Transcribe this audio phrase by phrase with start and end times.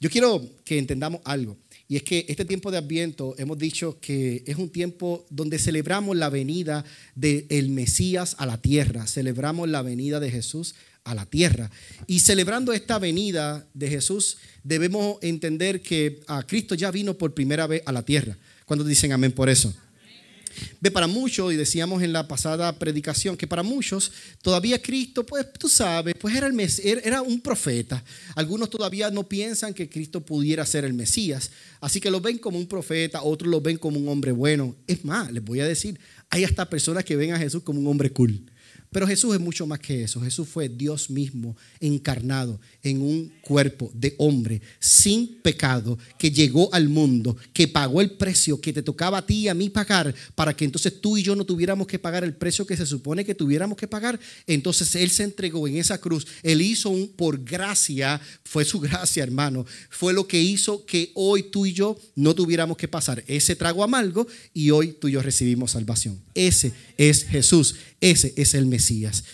[0.00, 1.58] Yo quiero que entendamos algo.
[1.86, 6.16] Y es que este tiempo de Adviento hemos dicho que es un tiempo donde celebramos
[6.16, 6.84] la venida
[7.14, 10.74] del Mesías a la tierra, celebramos la venida de Jesús
[11.04, 11.70] a la tierra.
[12.06, 17.66] Y celebrando esta venida de Jesús, debemos entender que a Cristo ya vino por primera
[17.66, 18.38] vez a la tierra.
[18.64, 19.74] Cuando dicen amén por eso?
[20.80, 24.12] Ve, para muchos, y decíamos en la pasada predicación, que para muchos
[24.42, 26.70] todavía Cristo, pues tú sabes, pues era, el
[27.04, 28.02] era un profeta.
[28.34, 31.50] Algunos todavía no piensan que Cristo pudiera ser el Mesías,
[31.80, 34.76] así que lo ven como un profeta, otros lo ven como un hombre bueno.
[34.86, 35.98] Es más, les voy a decir,
[36.30, 38.44] hay hasta personas que ven a Jesús como un hombre cool.
[38.92, 40.20] Pero Jesús es mucho más que eso.
[40.20, 46.88] Jesús fue Dios mismo encarnado en un cuerpo de hombre sin pecado que llegó al
[46.88, 50.56] mundo, que pagó el precio que te tocaba a ti y a mí pagar para
[50.56, 53.34] que entonces tú y yo no tuviéramos que pagar el precio que se supone que
[53.34, 54.18] tuviéramos que pagar.
[54.46, 56.26] Entonces Él se entregó en esa cruz.
[56.42, 61.44] Él hizo un por gracia, fue su gracia hermano, fue lo que hizo que hoy
[61.44, 65.22] tú y yo no tuviéramos que pasar ese trago amargo y hoy tú y yo
[65.22, 66.20] recibimos salvación.
[66.34, 67.76] Ese es Jesús.
[67.98, 69.24] Ese es el Mesías.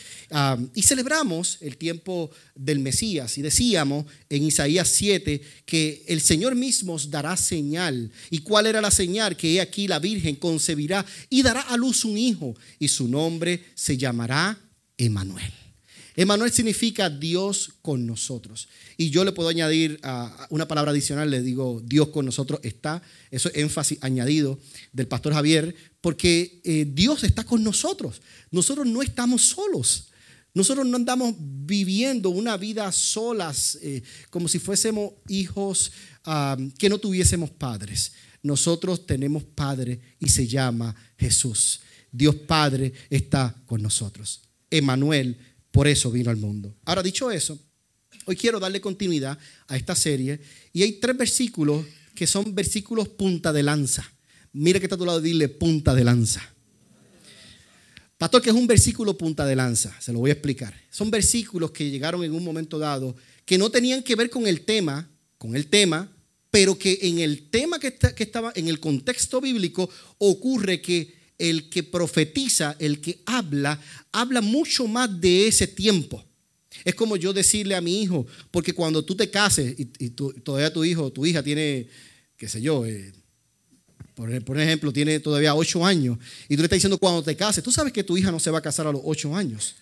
[0.75, 6.95] y celebramos el tiempo del Mesías y decíamos en Isaías 7 que el Señor mismo
[6.95, 8.11] os dará señal.
[8.31, 9.37] ¿Y cuál era la señal?
[9.37, 13.65] Que he aquí la Virgen concebirá y dará a luz un hijo y su nombre
[13.75, 14.59] se llamará
[14.97, 15.66] Emanuel.
[16.17, 18.69] Emanuel significa Dios con nosotros.
[18.97, 20.01] Y yo le puedo añadir
[20.49, 23.03] una palabra adicional, le digo Dios con nosotros está.
[23.31, 24.59] Eso es énfasis añadido
[24.93, 28.23] del pastor Javier, porque eh, Dios está con nosotros.
[28.51, 30.09] Nosotros no estamos solos.
[30.55, 35.93] Nosotros no andamos viviendo una vida solas, eh, como si fuésemos hijos
[36.79, 38.13] que no tuviésemos padres.
[38.43, 41.81] Nosotros tenemos Padre y se llama Jesús.
[42.11, 44.43] Dios Padre está con nosotros.
[44.71, 45.37] Emanuel,
[45.77, 46.75] por eso vino al mundo.
[46.87, 47.59] Ahora, dicho eso,
[48.25, 49.39] hoy quiero darle continuidad
[49.69, 50.41] a esta serie
[50.73, 54.11] y hay tres versículos que son versículos punta de lanza.
[54.55, 56.41] Mira que está a tu lado, dile punta de lanza.
[58.17, 60.75] Pastor, que es un versículo punta de lanza, se lo voy a explicar.
[60.89, 64.63] Son versículos que llegaron en un momento dado que no tenían que ver con el
[64.63, 66.11] tema, con el tema,
[66.51, 71.69] pero que en el tema que, que estaba, en el contexto bíblico, ocurre que el
[71.69, 73.81] que profetiza, el que habla,
[74.13, 76.25] habla mucho más de ese tiempo.
[76.85, 80.85] Es como yo decirle a mi hijo, porque cuando tú te cases y, todavía tu
[80.85, 81.89] hijo, tu hija tiene,
[82.37, 83.13] qué sé yo, eh,
[84.15, 87.71] por, ejemplo, tiene todavía ocho años y tú le estás diciendo cuando te cases, tú
[87.71, 89.75] sabes que tu hija no se va a casar a los ocho años,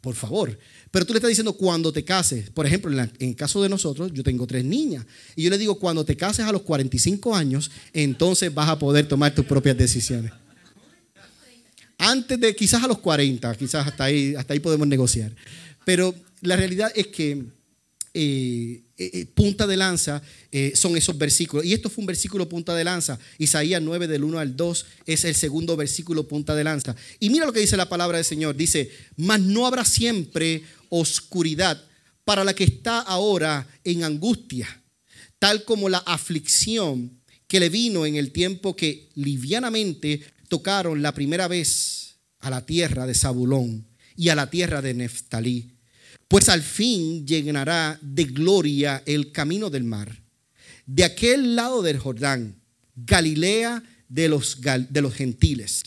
[0.00, 0.58] por favor.
[0.90, 2.48] Pero tú le estás diciendo cuando te cases.
[2.50, 5.58] Por ejemplo, en, en, el caso de nosotros, yo tengo tres niñas y yo le
[5.58, 9.76] digo cuando te cases a los 45 años, entonces vas a poder tomar tus propias
[9.76, 10.32] decisiones.
[11.98, 15.34] Antes de quizás a los 40, quizás hasta ahí, hasta ahí podemos negociar.
[15.84, 17.44] Pero la realidad es que
[18.18, 20.22] eh, eh, eh, punta de lanza
[20.74, 21.66] son esos versículos.
[21.66, 23.18] Y esto fue un versículo punta de lanza.
[23.36, 26.96] Isaías 9 del 1 al 2 es el segundo versículo punta de lanza.
[27.20, 28.56] Y mira lo que dice la palabra del Señor.
[28.56, 31.84] Dice, mas no habrá siempre oscuridad
[32.24, 34.66] para la que está ahora en angustia,
[35.38, 41.48] tal como la aflicción que le vino en el tiempo que livianamente tocaron la primera
[41.48, 43.86] vez a la tierra de Zabulón
[44.16, 45.76] y a la tierra de Neftalí
[46.28, 50.22] pues al fin llenará de gloria el camino del mar.
[50.84, 52.60] De aquel lado del Jordán,
[52.94, 55.82] Galilea de los, de los gentiles.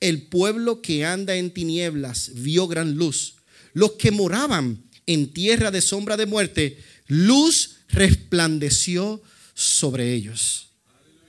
[0.00, 3.36] El pueblo que anda en tinieblas vio gran luz.
[3.72, 9.22] Los que moraban en tierra de sombra de muerte, luz resplandeció
[9.54, 10.68] sobre ellos.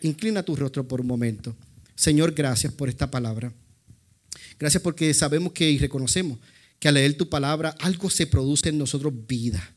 [0.01, 1.55] Inclina tu rostro por un momento.
[1.97, 3.51] Señor, gracias por esta palabra.
[4.59, 6.37] Gracias porque sabemos que y reconocemos
[6.77, 9.75] que al leer tu palabra algo se produce en nosotros vida.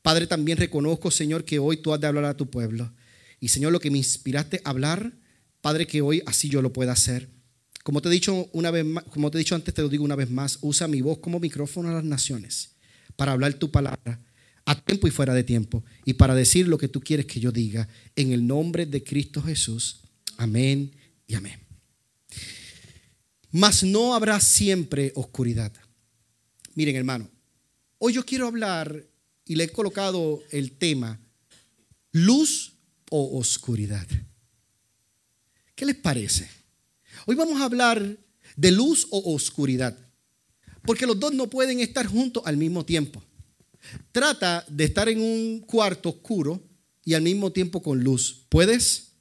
[0.00, 2.90] Padre, también reconozco, Señor, que hoy tú has de hablar a tu pueblo.
[3.40, 5.12] Y Señor, lo que me inspiraste a hablar,
[5.60, 7.28] Padre, que hoy así yo lo pueda hacer.
[7.82, 10.16] Como te he dicho una vez como te he dicho antes, te lo digo una
[10.16, 12.70] vez más, usa mi voz como micrófono a las naciones
[13.16, 14.18] para hablar tu palabra
[14.64, 17.52] a tiempo y fuera de tiempo y para decir lo que tú quieres que yo
[17.52, 17.86] diga
[18.16, 20.00] en el nombre de Cristo Jesús.
[20.38, 20.90] Amén
[21.26, 21.60] y amén.
[23.50, 25.72] Mas no habrá siempre oscuridad.
[26.74, 27.30] Miren, hermano,
[27.98, 29.06] hoy yo quiero hablar
[29.44, 31.20] y le he colocado el tema
[32.10, 32.74] luz
[33.10, 34.06] o oscuridad.
[35.74, 36.48] ¿Qué les parece?
[37.26, 38.18] Hoy vamos a hablar
[38.56, 39.96] de luz o oscuridad,
[40.82, 43.22] porque los dos no pueden estar juntos al mismo tiempo.
[44.12, 46.62] Trata de estar en un cuarto oscuro
[47.04, 48.46] y al mismo tiempo con luz.
[48.48, 49.12] ¿Puedes?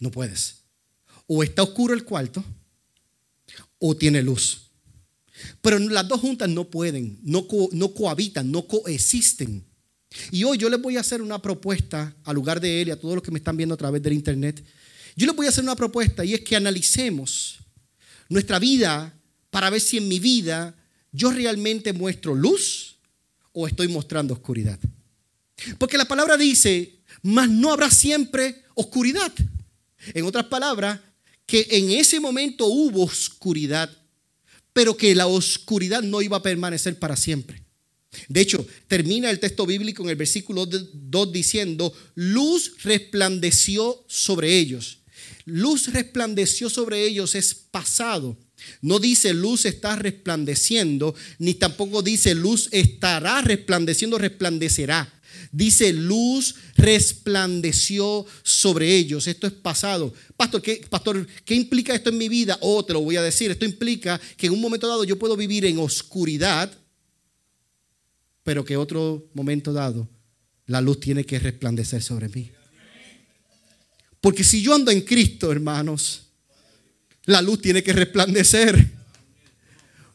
[0.00, 0.61] No puedes.
[1.34, 2.44] O está oscuro el cuarto
[3.78, 4.68] o tiene luz.
[5.62, 7.46] Pero las dos juntas no pueden, no,
[7.94, 9.64] cohabitan, no coexisten.
[10.30, 13.00] Y hoy yo les voy a hacer una propuesta al lugar de él y a
[13.00, 14.62] todos los que me están viendo a través del internet.
[15.16, 17.60] Yo les voy a hacer una propuesta y es que analicemos
[18.28, 19.18] nuestra vida
[19.48, 20.76] para ver si en mi vida
[21.12, 22.98] yo realmente muestro luz
[23.52, 24.78] o estoy mostrando oscuridad.
[25.78, 29.32] Porque la palabra dice, mas no habrá siempre oscuridad.
[30.12, 31.00] En otras palabras,
[31.52, 33.90] que en ese momento hubo oscuridad,
[34.72, 37.62] pero que la oscuridad no iba a permanecer para siempre.
[38.26, 45.00] De hecho, termina el texto bíblico en el versículo 2 diciendo, luz resplandeció sobre ellos.
[45.44, 48.38] Luz resplandeció sobre ellos es pasado.
[48.80, 55.20] No dice luz está resplandeciendo, ni tampoco dice luz estará resplandeciendo, resplandecerá.
[55.52, 59.26] Dice luz resplandeció sobre ellos.
[59.26, 60.12] Esto es pasado.
[60.34, 62.58] Pastor ¿qué, pastor, ¿qué implica esto en mi vida?
[62.62, 63.50] Oh, te lo voy a decir.
[63.50, 66.72] Esto implica que en un momento dado yo puedo vivir en oscuridad,
[68.42, 70.08] pero que otro momento dado
[70.66, 72.50] la luz tiene que resplandecer sobre mí.
[74.22, 76.28] Porque si yo ando en Cristo, hermanos,
[77.26, 79.01] la luz tiene que resplandecer.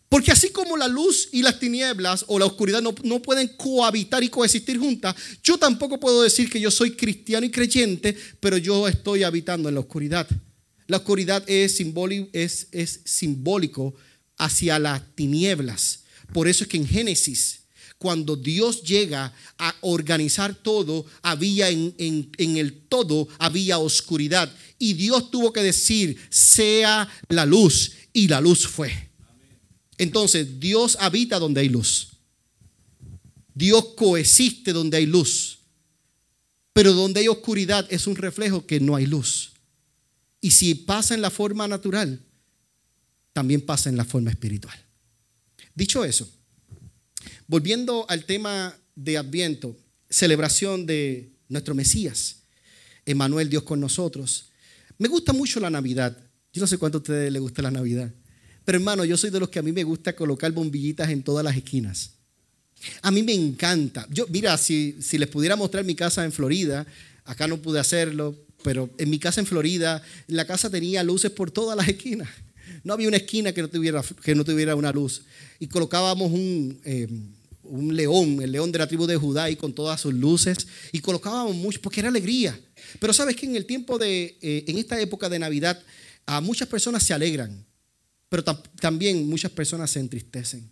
[0.10, 4.24] Porque así como la luz y las tinieblas o la oscuridad no, no, pueden cohabitar
[4.24, 8.88] y coexistir juntas, yo tampoco puedo decir que yo soy cristiano y creyente, pero yo
[8.88, 10.28] estoy habitando en la oscuridad.
[10.88, 11.76] La oscuridad es,
[13.04, 13.94] simbólico,
[14.38, 16.04] hacia las tinieblas.
[16.34, 17.62] Por eso es que en Génesis,
[17.98, 24.50] cuando Dios llega a organizar todo, había en, en, el todo, había oscuridad.
[24.80, 27.92] Y Dios tuvo que decir, sea la luz.
[28.14, 29.07] Y la luz fue.
[29.98, 32.10] Entonces, Dios habita donde hay luz.
[33.54, 35.60] Dios coexiste donde hay luz.
[36.74, 39.54] Pero donde hay oscuridad es un reflejo que no hay luz.
[40.42, 42.22] Y si pasa en la forma natural,
[43.34, 44.78] también pasa en la forma espiritual.
[45.74, 46.30] Dicho eso,
[47.48, 49.76] volviendo al tema de Adviento,
[50.10, 52.38] celebración de nuestro Mesías,
[53.06, 54.50] Emanuel, Dios con nosotros.
[54.98, 56.18] Me gusta mucho la Navidad.
[56.54, 58.12] Yo no sé cuánto a ustedes les gusta la Navidad.
[58.68, 61.42] Pero hermano, yo soy de los que a mí me gusta colocar bombillitas en todas
[61.42, 62.12] las esquinas.
[63.02, 64.06] A mí me encanta.
[64.10, 66.86] Yo, mira, si, si les pudiera mostrar mi casa en Florida,
[67.24, 68.36] acá no pude hacerlo,
[68.66, 72.28] pero en mi casa en Florida, la casa tenía luces por todas las esquinas.
[72.84, 75.22] No había una esquina que no tuviera, que no tuviera una luz.
[75.60, 77.08] Y colocábamos un, eh,
[77.64, 80.68] un león, el león de la tribu de Judá, y con todas sus luces.
[80.92, 82.60] Y colocábamos mucho, porque era alegría.
[83.00, 85.82] Pero sabes que en el tiempo de, eh, en esta época de Navidad,
[86.26, 87.66] a muchas personas se alegran
[88.30, 88.44] pero
[88.80, 90.70] también muchas personas se entristecen.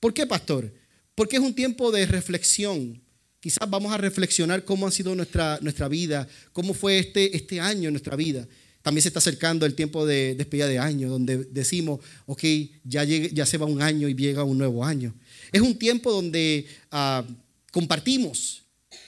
[0.00, 0.72] ¿Por qué, pastor?
[1.14, 3.02] Porque es un tiempo de reflexión.
[3.40, 7.88] Quizás vamos a reflexionar cómo ha sido nuestra, nuestra vida, cómo fue este, este año
[7.88, 8.46] en nuestra vida.
[8.82, 12.44] También se está acercando el tiempo de despedida de año, donde decimos, ok,
[12.84, 15.12] ya, se va un año y llega un nuevo año.
[15.50, 17.24] Es un tiempo donde ah,
[17.72, 18.62] compartimos,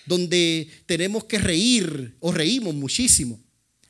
[0.04, 3.38] donde tenemos que reír o reímos muchísimo.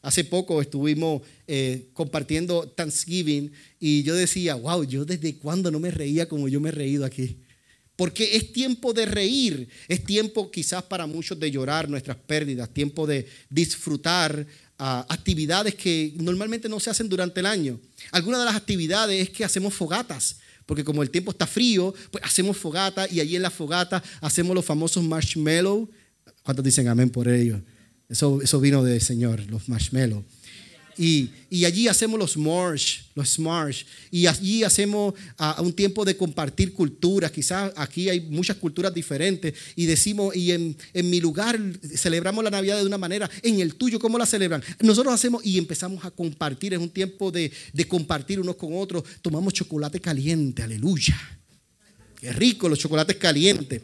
[0.09, 5.91] Hace poco estuvimos eh, compartiendo Thanksgiving y yo decía, wow, yo desde cuándo no me
[5.91, 7.37] reía como yo me he reído aquí.
[7.95, 13.07] Porque es tiempo de reír, es tiempo quizás para muchos de llorar nuestras pérdidas, tiempo
[13.07, 14.47] de disfrutar
[14.79, 17.79] ah, actividades que normalmente no se hacen durante el año.
[18.11, 22.25] Algunas de las actividades es que hacemos fogatas, porque como el tiempo está frío, pues
[22.25, 25.87] hacemos fogata y allí en la fogata hacemos los famosos marshmallows.
[26.43, 27.61] ¿Cuántos dicen amén por ello?
[28.09, 30.25] Eso, vino del Señor, los marshmallows.
[30.97, 31.31] Y,
[31.65, 33.85] allí hacemos los marsh, los smarsh.
[34.11, 37.31] Y allí hacemos a, un tiempo de compartir culturas.
[37.31, 39.55] Quizás aquí hay muchas culturas diferentes.
[39.77, 41.61] Y decimos, y en, en, mi lugar
[41.95, 43.31] celebramos la Navidad de una manera.
[43.43, 44.63] En el tuyo, ¿cómo la celebran?
[44.81, 46.75] Nosotros hacemos y empezamos a compartir.
[46.75, 49.05] Es un tiempo de, de compartir unos con otros.
[49.23, 51.17] Tomamos chocolate caliente, aleluya.
[52.21, 53.83] Qué rico los chocolates calientes.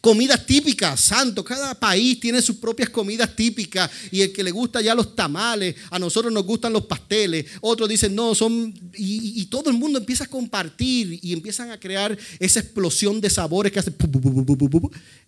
[0.00, 4.80] Comidas típicas, santo, cada país tiene sus propias comidas típicas y el que le gusta
[4.80, 9.70] ya los tamales, a nosotros nos gustan los pasteles, otros dicen no, son, y, todo
[9.70, 13.92] el mundo empieza a compartir y empiezan a crear esa explosión de sabores que hace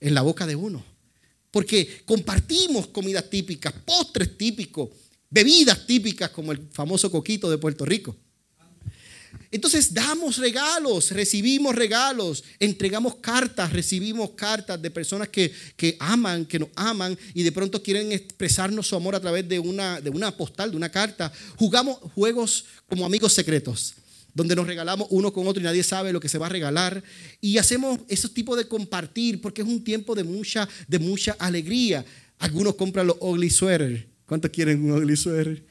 [0.00, 0.84] en la boca de uno.
[1.50, 4.90] Porque compartimos comidas típicas, postres típicos,
[5.30, 8.16] bebidas típicas como el famoso coquito de Puerto Rico.
[9.52, 15.52] Entonces damos regalos, recibimos regalos, entregamos cartas, recibimos cartas de personas que,
[15.98, 20.00] aman, que nos aman y de pronto quieren expresarnos su amor a través de una,
[20.00, 21.32] de una postal, de una carta.
[21.56, 23.94] Jugamos juegos como amigos secretos,
[24.32, 27.02] donde nos regalamos uno con otro y nadie sabe lo que se va a regalar.
[27.40, 32.04] Y hacemos esos tipos de compartir porque es un tiempo de mucha, de mucha alegría.
[32.38, 34.04] Algunos compran los ugly sweaters.
[34.26, 35.69] ¿Cuántos quieren un ugly sweater?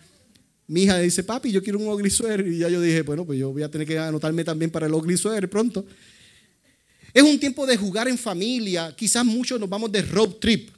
[0.70, 2.48] Mi hija dice, papi, yo quiero un ugly sweater.
[2.48, 4.94] Y ya yo dije, bueno, pues yo voy a tener que anotarme también para el
[4.94, 5.84] ugly sweater pronto.
[7.12, 8.94] Es un tiempo de jugar en familia.
[8.96, 10.70] Quizás muchos nos vamos de road trip.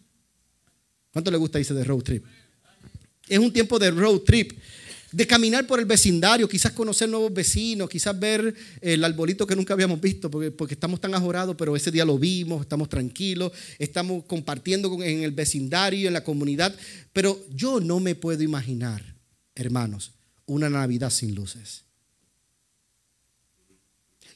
[1.11, 2.25] ¿Cuánto le gusta irse de road trip?
[3.27, 4.53] Es un tiempo de road trip
[5.11, 9.73] de caminar por el vecindario, quizás conocer nuevos vecinos, quizás ver el arbolito que nunca
[9.73, 14.23] habíamos visto, porque, porque estamos tan ajorados, pero ese día lo vimos, estamos tranquilos, estamos
[14.23, 16.73] compartiendo en el vecindario, en la comunidad.
[17.11, 19.10] Pero yo no me puedo imaginar,
[19.61, 20.13] hermanos,
[20.45, 21.83] una Navidad sin luces.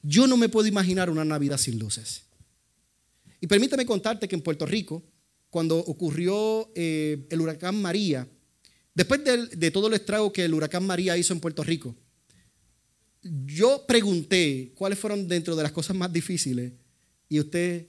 [0.02, 2.24] Yo no me puedo imaginar una Navidad sin luces.
[3.42, 5.04] Y permítame contarte que en Puerto Rico,
[5.50, 8.28] cuando ocurrió eh, el huracán María,
[8.96, 11.94] Después de, todo el estrago que el huracán María hizo en Puerto Rico,
[13.22, 16.72] yo pregunté cuáles fueron dentro de las cosas más difíciles
[17.28, 17.88] y usted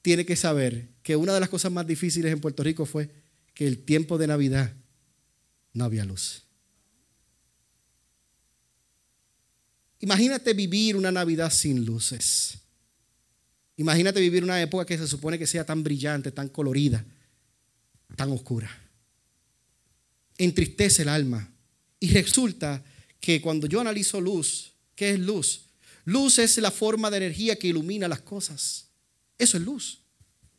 [0.00, 3.10] tiene que saber que una de las cosas más difíciles en Puerto Rico fue
[3.52, 4.76] que el tiempo de Navidad
[5.72, 6.43] no había luz.
[10.04, 12.58] Imagínate vivir una Navidad sin luces.
[13.76, 17.04] Imagínate vivir una época que se supone que sea tan brillante, tan colorida,
[18.16, 18.70] tan oscura
[20.38, 21.50] entristece el alma.
[22.00, 22.82] Y resulta
[23.20, 25.62] que cuando yo analizo luz, ¿qué es luz?
[26.04, 28.88] Luz es la forma de energía que ilumina las cosas.
[29.38, 30.00] Eso es luz.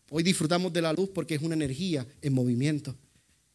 [0.09, 2.95] Hoy disfrutamos de la luz porque es una energía en movimiento.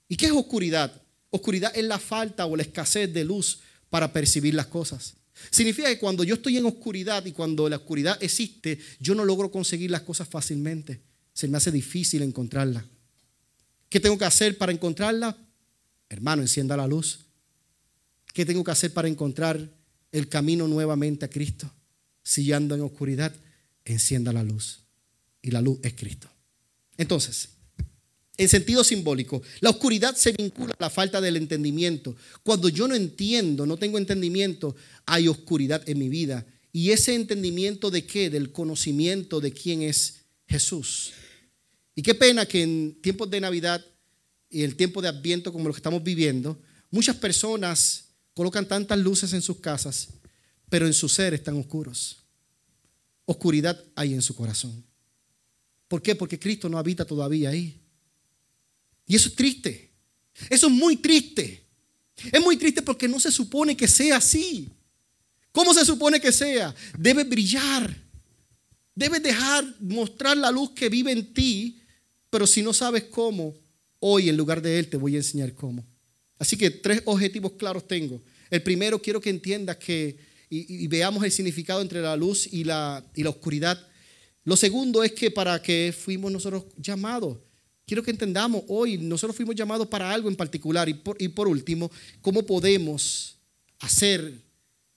[0.09, 1.03] ¿Y qué es oscuridad?
[1.31, 5.15] Oscuridad es la falta o la escasez de luz para percibir las cosas.
[5.51, 9.51] Significa que cuando yo estoy en oscuridad y cuando la oscuridad existe, yo no logro
[9.51, 11.01] conseguir las cosas fácilmente.
[11.33, 12.85] Se me hace difícil encontrarla.
[13.89, 15.37] ¿Qué tengo que hacer para encontrarla?
[16.09, 17.21] Hermano, encienda la luz.
[18.33, 19.69] ¿Qué tengo que hacer para encontrar
[20.13, 21.71] el camino nuevamente a Cristo?
[22.23, 23.35] Si yo ando en oscuridad,
[23.85, 24.81] encienda la luz.
[25.43, 26.29] Y la luz es Cristo.
[26.97, 27.49] Entonces,
[28.41, 32.17] en sentido simbólico, la oscuridad se vincula a la falta del entendimiento.
[32.43, 36.47] Cuando yo no entiendo, no tengo entendimiento, hay oscuridad en mi vida.
[36.73, 38.31] ¿Y ese entendimiento de qué?
[38.31, 41.13] Del conocimiento de quién es Jesús.
[41.95, 43.85] Y qué pena que en tiempos de Navidad
[44.49, 46.59] y el tiempo de Adviento como lo que estamos viviendo,
[46.91, 50.09] muchas personas colocan tantas luces en sus casas,
[50.71, 52.17] pero en su ser están oscuros.
[53.27, 54.83] Oscuridad hay en su corazón.
[55.89, 56.15] ¿Por qué?
[56.15, 57.80] Porque Cristo no habita todavía ahí.
[59.11, 59.91] Y eso es triste.
[60.49, 61.65] Eso es muy triste.
[62.31, 64.69] Es muy triste porque no se supone que sea así.
[65.51, 66.73] ¿Cómo se supone que sea?
[66.97, 67.93] Debe brillar.
[68.95, 71.81] Debes dejar mostrar la luz que vive en ti,
[72.31, 73.53] pero si no sabes cómo,
[74.03, 75.85] Hoy en lugar de Él te voy a enseñar cómo.
[76.39, 78.23] Así que tres objetivos claros tengo.
[78.49, 80.17] El primero quiero que entiendas que
[80.49, 83.79] y, veamos el significado entre la luz y la, y la oscuridad.
[84.45, 87.39] Lo segundo es que para qué fuimos nosotros llamados.
[87.91, 90.89] Quiero que entendamos hoy, nosotros fuimos llamados para algo en particular.
[90.89, 93.37] Y por, y por último, cómo podemos
[93.81, 94.33] hacer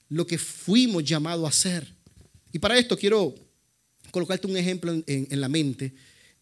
[0.09, 1.91] lo que fuimos llamados a hacer.
[2.51, 3.33] Y para esto quiero
[4.11, 5.95] colocarte un ejemplo en, en la mente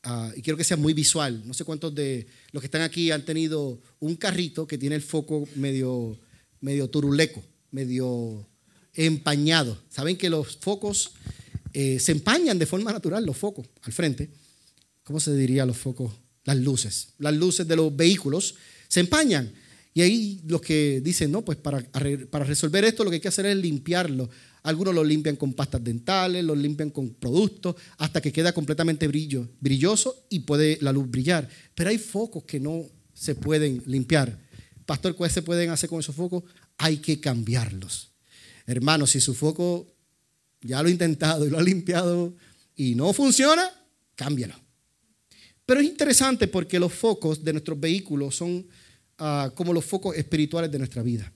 [0.03, 1.43] Ah, y quiero que sea muy visual.
[1.45, 5.01] No sé cuántos de los que están aquí han tenido un carrito que tiene el
[5.01, 6.17] foco medio,
[6.59, 8.47] medio turuleco, medio
[8.93, 9.77] empañado.
[9.89, 11.11] Saben que los focos
[11.73, 14.29] eh, se empañan de forma natural, los focos al frente.
[15.03, 16.11] ¿Cómo se diría los focos?
[16.43, 17.09] Las luces.
[17.17, 18.55] Las luces de los vehículos
[18.87, 19.51] se empañan.
[19.93, 21.81] Y ahí los que dicen, no, pues para,
[22.29, 24.29] para resolver esto lo que hay que hacer es limpiarlo.
[24.63, 29.49] Algunos lo limpian con pastas dentales, lo limpian con productos, hasta que queda completamente brillo,
[29.59, 31.49] brilloso y puede la luz brillar.
[31.73, 34.39] Pero hay focos que no se pueden limpiar.
[34.85, 36.43] Pastor, ¿cuáles se pueden hacer con esos focos?
[36.77, 38.11] Hay que cambiarlos.
[38.65, 39.87] Hermano, si su foco
[40.61, 42.35] ya lo ha intentado y lo ha limpiado
[42.75, 43.69] y no funciona,
[44.15, 44.60] cámbialo.
[45.71, 48.67] Pero es interesante porque los focos de nuestros vehículos son
[49.17, 51.31] ah, como los focos espirituales de nuestra vida.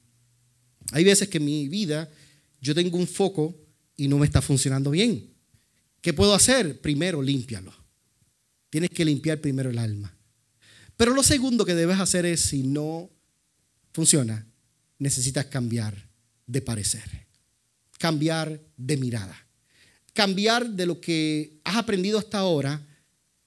[0.91, 2.11] Hay veces que mi vida
[2.59, 3.55] yo tengo un foco
[3.95, 5.33] y no me está funcionando bien.
[6.01, 6.81] ¿Qué puedo hacer?
[6.81, 7.73] Primero, límpialo.
[8.69, 10.13] Tienes que limpiar primero el alma.
[10.97, 13.09] Pero lo segundo que debes hacer es, si no
[13.93, 14.45] funciona,
[14.99, 16.09] necesitas cambiar
[16.45, 17.25] de parecer,
[17.97, 19.47] cambiar de mirada,
[20.11, 22.85] cambiar de lo que has aprendido hasta ahora,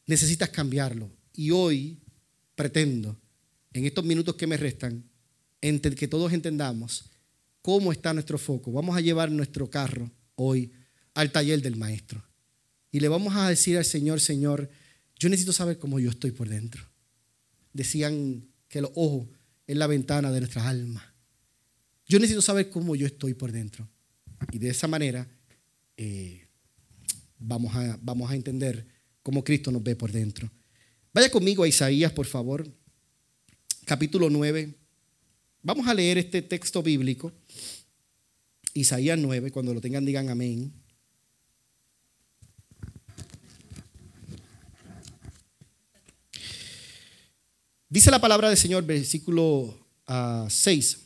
[0.09, 1.09] necesitas cambiarlo.
[1.33, 2.01] Y hoy
[2.57, 3.17] pretendo,
[3.73, 5.05] en estos minutos que me restan,
[5.61, 7.11] que todos entendamos
[7.63, 8.73] cómo está nuestro foco.
[8.73, 10.73] Vamos a llevar nuestro carro hoy
[11.15, 12.25] al taller del maestro.
[12.91, 14.71] Y le vamos a decir al Señor, Señor,
[15.19, 16.83] yo necesito saber cómo yo estoy por dentro.
[17.73, 19.29] Decían que los ojos
[19.67, 21.15] es la ventana de nuestra alma.
[22.07, 23.87] Yo necesito saber cómo yo estoy por dentro.
[24.53, 25.29] Y de esa manera
[25.97, 26.47] eh,
[27.39, 28.87] vamos, a, vamos a entender
[29.29, 30.51] cómo Cristo nos ve por dentro.
[31.13, 32.67] Vaya conmigo a Isaías, por favor,
[33.85, 34.75] capítulo 9.
[35.63, 37.31] Vamos a leer este texto bíblico,
[38.73, 40.73] Isaías 9, cuando lo tengan digan amén.
[47.91, 51.01] Dice la palabra del Señor, versículo ah, uh, 6.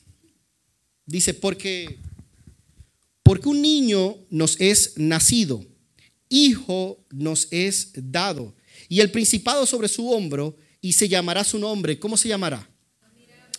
[1.06, 1.98] Dice, porque,
[3.24, 5.71] porque un niño nos es nacido
[6.32, 8.54] hijo nos es dado,
[8.88, 11.98] y el principado sobre su hombro, y se llamará su nombre.
[11.98, 12.68] ¿Cómo se llamará?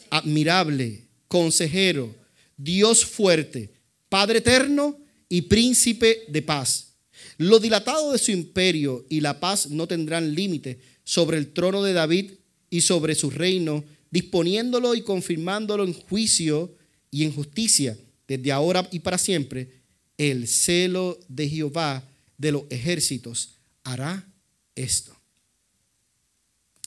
[0.10, 2.14] Admirable, consejero,
[2.58, 3.72] Dios fuerte,
[4.10, 5.00] Padre eterno
[5.30, 6.94] y príncipe de paz.
[7.38, 11.94] Lo dilatado de su imperio y la paz no tendrán límite sobre el trono de
[11.94, 12.32] David
[12.70, 16.76] y sobre su reino, disponiéndolo y confirmándolo en juicio
[17.10, 19.82] y en justicia desde ahora y para siempre.
[20.18, 22.08] El celo de Jehová
[22.44, 24.28] de los ejércitos hará
[24.76, 25.16] esto.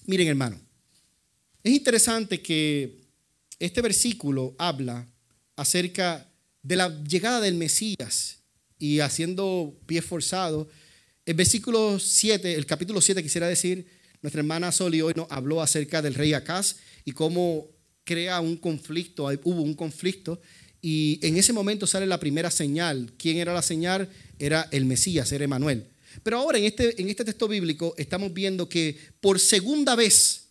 [0.05, 0.61] Miren hermano,
[1.65, 3.01] es interesante que
[3.59, 5.09] este versículo habla
[5.57, 6.31] acerca
[6.63, 8.37] de la llegada del Mesías
[8.79, 10.69] y haciendo pie forzado.
[11.25, 13.87] El versículo 7, el capítulo 7 quisiera decir,
[14.21, 17.67] nuestra hermana Soli hoy nos habló acerca del rey Acaz y cómo
[18.05, 20.39] crea un conflicto, hubo un conflicto
[20.83, 23.13] y en ese momento sale la primera señal.
[23.17, 24.09] ¿Quién era la señal?
[24.39, 25.87] Era el Mesías, era Emanuel.
[26.23, 30.49] Pero ahora en este, en este texto bíblico estamos viendo que por segunda vez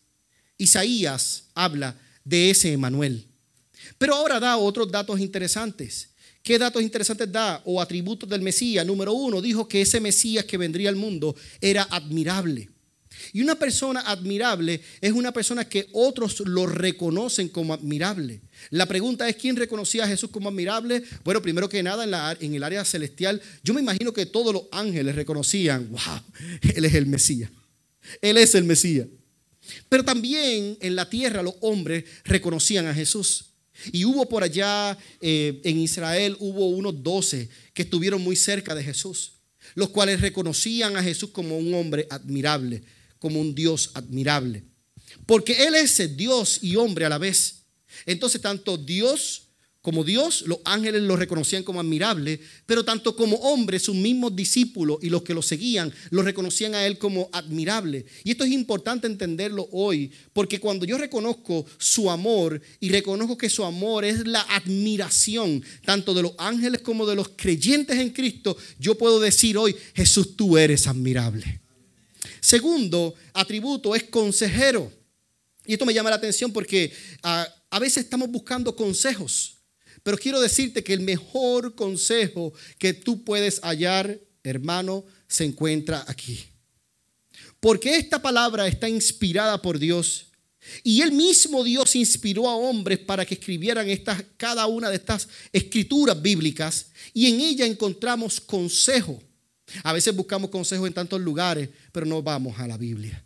[0.57, 3.27] Isaías habla de ese Emanuel.
[3.97, 6.09] Pero ahora da otros datos interesantes.
[6.41, 8.85] ¿Qué datos interesantes da o atributos del Mesías?
[8.85, 12.69] Número uno, dijo que ese Mesías que vendría al mundo era admirable.
[13.33, 18.41] Y una persona admirable es una persona que otros lo reconocen como admirable.
[18.69, 21.03] La pregunta es, ¿quién reconocía a Jesús como admirable?
[21.23, 25.15] Bueno, primero que nada, en, el área celestial, yo me imagino que todos los ángeles
[25.15, 26.21] reconocían, wow,
[26.75, 27.49] Él es el Mesías.
[28.21, 29.07] Él es el Mesías.
[29.89, 33.45] Pero también en la tierra los hombres reconocían a Jesús.
[33.91, 38.83] Y hubo por allá eh, en Israel, hubo unos doce que estuvieron muy cerca de
[38.83, 39.33] Jesús,
[39.73, 42.83] los cuales reconocían a Jesús como un hombre admirable
[43.25, 44.63] como un Dios admirable.
[45.25, 47.63] Porque Él es Dios y hombre a la vez.
[48.05, 49.47] Entonces, tanto Dios
[49.81, 54.99] como Dios, los ángeles lo reconocían como admirable, pero tanto como hombre, sus mismos discípulos
[55.01, 58.05] y los que lo seguían, lo reconocían a Él como admirable.
[58.23, 63.49] Y esto es importante entenderlo hoy, porque cuando yo reconozco su amor y reconozco que
[63.49, 68.55] su amor es la admiración tanto de los ángeles como de los creyentes en Cristo,
[68.77, 71.64] yo puedo decir hoy, Jesús, tú eres admirable.
[72.45, 74.93] Segundo atributo es consejero.
[75.65, 79.57] Y esto me llama la atención porque ah, a veces estamos buscando consejos.
[80.03, 86.45] Pero quiero decirte que el mejor consejo que tú puedes hallar, hermano, se encuentra aquí.
[87.59, 90.27] Porque esta palabra está inspirada por Dios.
[90.83, 95.27] Y el mismo Dios inspiró a hombres para que escribieran estas, cada una de estas
[95.51, 96.91] escrituras bíblicas.
[97.11, 99.19] Y en ella encontramos consejo
[99.83, 103.23] a veces buscamos consejos en tantos lugares, pero no vamos a la Biblia.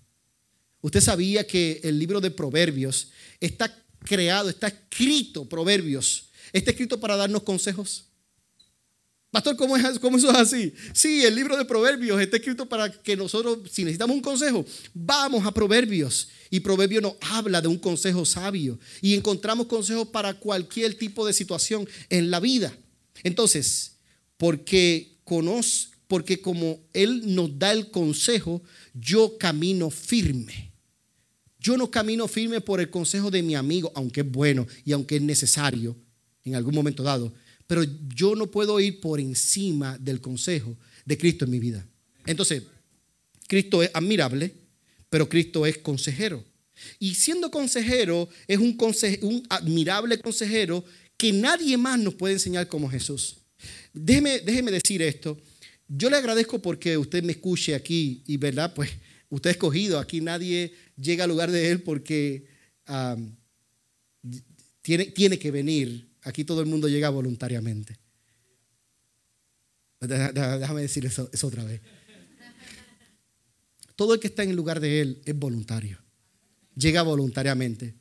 [0.81, 3.75] Usted sabía que el libro de Proverbios está
[4.05, 8.05] creado, está escrito, Proverbios, está escrito para darnos consejos.
[9.31, 10.73] Pastor, ¿cómo, es, ¿cómo eso es así?
[10.91, 15.45] Sí, el libro de Proverbios está escrito para que nosotros, si necesitamos un consejo, vamos
[15.45, 16.29] a Proverbios.
[16.49, 18.79] Y Proverbios nos habla de un consejo sabio.
[19.01, 22.75] Y encontramos consejos para cualquier tipo de situación en la vida.
[23.21, 23.97] Entonces,
[24.37, 28.63] porque conoce, porque como Él nos da el consejo,
[28.95, 30.71] yo camino firme.
[31.59, 35.17] Yo no camino firme por el consejo de mi amigo, aunque es bueno y aunque
[35.17, 35.95] es necesario
[36.43, 37.31] en algún momento dado,
[37.67, 37.83] pero
[38.15, 41.85] yo no puedo ir por encima del consejo de Cristo en mi vida.
[42.25, 42.63] Entonces,
[43.47, 44.55] Cristo es admirable,
[45.11, 46.43] pero Cristo es consejero.
[46.97, 50.83] Y siendo consejero, es un, admirable consejero
[51.17, 53.37] que nadie más nos puede enseñar como Jesús.
[53.93, 55.39] Déjeme decir esto.
[55.89, 58.73] Yo le agradezco porque usted me escuche aquí y, ¿verdad?
[58.75, 58.91] Pues
[59.29, 59.97] usted ha escogido.
[59.97, 62.47] Aquí nadie llega al lugar de él porque
[64.81, 66.07] tiene, tiene que venir.
[66.21, 67.97] Aquí todo el mundo llega voluntariamente.
[69.99, 71.81] Déjame decir eso, eso otra vez.
[73.95, 75.97] Todo el que está en el lugar de él es voluntario.
[76.75, 77.95] Llega voluntariamente.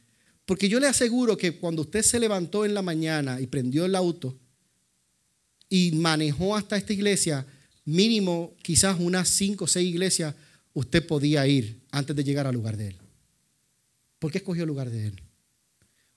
[0.44, 3.94] Porque yo le aseguro que cuando usted se levantó en la mañana y prendió el
[3.94, 4.38] auto
[5.68, 7.46] y manejó hasta esta iglesia,
[7.88, 10.34] mínimo quizás unas cinco o seis iglesias
[10.74, 12.96] usted podía ir antes de llegar al lugar de Él.
[14.18, 15.22] ¿Por qué escogió el lugar de Él?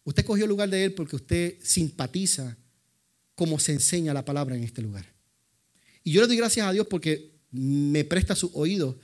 [0.03, 2.57] Usted escogió el lugar de Él porque usted simpatiza
[3.36, 5.05] como se enseña la palabra en este lugar.
[6.03, 8.99] Y yo le doy gracias a Dios porque me presta su oído.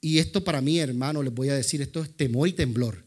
[0.00, 3.04] Y esto para mí, hermano, les voy a decir, esto es temor y temblor.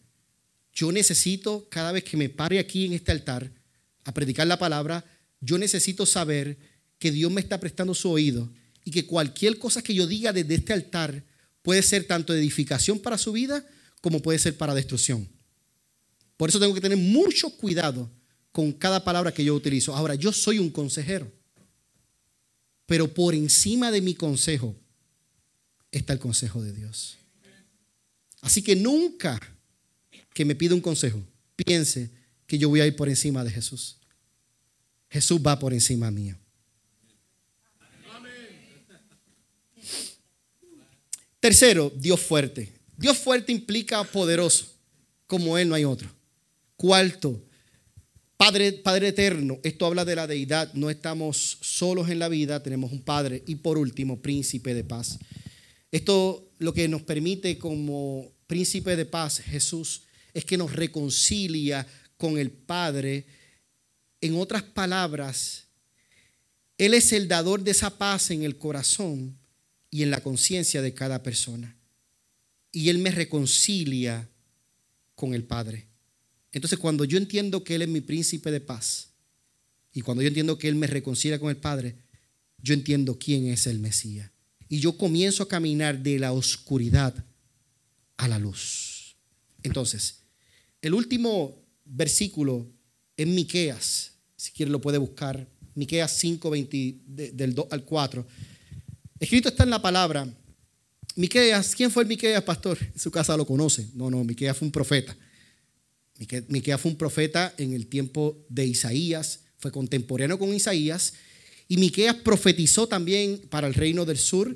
[0.71, 3.51] Yo necesito, cada vez que me pare aquí en este altar
[4.05, 5.03] a predicar la palabra,
[5.41, 6.57] yo necesito saber
[6.97, 8.49] que Dios me está prestando su oído
[8.85, 11.25] y que cualquier cosa que yo diga desde este altar
[11.61, 13.67] puede ser tanto edificación para su vida
[13.99, 15.27] como puede ser para destrucción.
[16.37, 18.09] Por eso tengo que tener mucho cuidado
[18.51, 19.95] con cada palabra que yo utilizo.
[19.95, 21.31] Ahora, yo soy un consejero,
[22.85, 24.75] pero por encima de mi consejo
[25.91, 27.17] está el consejo de Dios.
[28.41, 29.39] Así que nunca
[30.33, 32.11] que me pida un consejo, piense
[32.45, 33.97] que yo voy a ir por encima de Jesús.
[35.09, 36.37] Jesús va por encima mío.
[41.45, 42.73] Tercero, Dios fuerte.
[42.97, 44.65] Dios fuerte implica poderoso.
[45.27, 46.09] Como Él no hay otro.
[46.75, 47.39] Cuarto,
[48.35, 49.59] Padre, Padre eterno.
[49.61, 50.73] Esto habla de la deidad.
[50.73, 53.43] No estamos solos en la vida, tenemos un Padre.
[53.45, 55.19] Y por último, príncipe de paz.
[55.91, 60.01] Esto lo que nos permite como príncipe de paz, Jesús,
[60.33, 61.85] es que nos reconcilia
[62.17, 63.27] con el Padre.
[64.19, 65.67] En otras palabras,
[66.79, 69.37] Él es el dador de esa paz en el corazón
[69.95, 71.73] y en la conciencia de cada persona.
[72.69, 74.29] Y Él me reconcilia
[75.15, 75.87] con el Padre.
[76.51, 79.11] Entonces, cuando yo entiendo que Él es mi príncipe de paz
[79.93, 81.95] y cuando yo entiendo que Él me reconcilia con el Padre,
[82.61, 84.31] yo entiendo quién es el Mesías.
[84.67, 87.13] Y yo comienzo a caminar de la oscuridad
[88.17, 89.15] a la luz.
[89.63, 90.23] Entonces,
[90.81, 92.69] el último versículo
[93.15, 98.27] en Miqueas, si quiere lo puede buscar, Miqueas 5, del 2 al 4.
[99.19, 100.27] Escrito está en la palabra.
[101.15, 102.77] Miqueas, ¿quién fue el Miqueas, pastor?
[102.81, 103.87] En su casa lo conoce.
[103.93, 105.15] No, no, Miqueas fue un profeta.
[106.49, 111.13] Miqueas fue un profeta en el tiempo de Isaías, fue contemporáneo con Isaías.
[111.69, 114.55] Y Miqueas profetizó también para el reino del sur.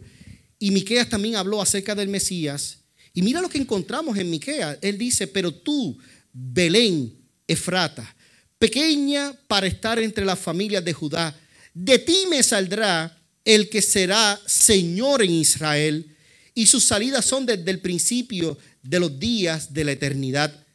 [0.59, 2.79] Y Miqueas también habló acerca del Mesías.
[3.13, 4.77] Y mira lo que encontramos en Miqueas.
[4.81, 5.97] Él dice, pero tú,
[6.33, 7.17] Belén,
[7.47, 8.15] Efrata,
[8.57, 11.39] pequeña para estar entre las familias de Judá,
[11.73, 16.15] de ti me saldrá el que será Señor en Israel,
[16.53, 20.65] y sus salidas son desde el principio de los días de la eternidad.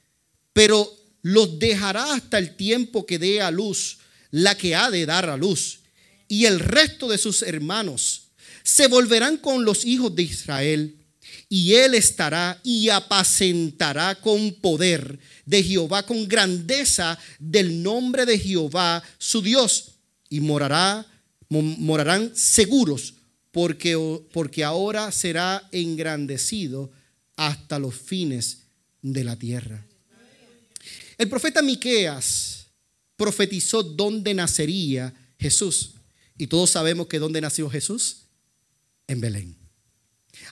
[0.52, 0.90] Pero
[1.22, 3.98] los dejará hasta el tiempo que dé a luz
[4.30, 5.80] la que ha de dar a luz.
[6.26, 8.28] Y el resto de sus hermanos
[8.62, 10.96] se volverán con los hijos de Israel
[11.48, 19.02] y él estará y apacentará con poder de Jehová, con grandeza del nombre de Jehová,
[19.18, 19.92] su Dios,
[20.28, 21.06] y morará,
[21.48, 23.14] morarán seguros,
[23.50, 23.96] porque,
[24.32, 26.90] porque ahora será engrandecido
[27.36, 28.64] hasta los fines
[29.02, 29.86] de la tierra.
[31.16, 32.66] El profeta Miqueas
[33.16, 35.92] profetizó dónde nacería Jesús.
[36.36, 38.22] Y todos sabemos que dónde nació Jesús?
[39.06, 39.56] En Belén.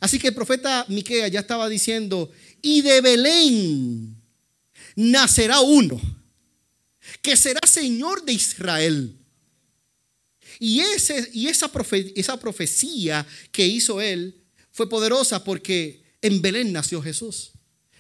[0.00, 4.22] Así que el profeta Miqueas ya estaba diciendo, y de Belén
[4.94, 6.00] nacerá uno
[7.20, 9.18] que será Señor de Israel.
[10.64, 11.68] Y, ese, y esa,
[12.14, 17.50] esa profecía que hizo él fue poderosa porque en Belén nació Jesús.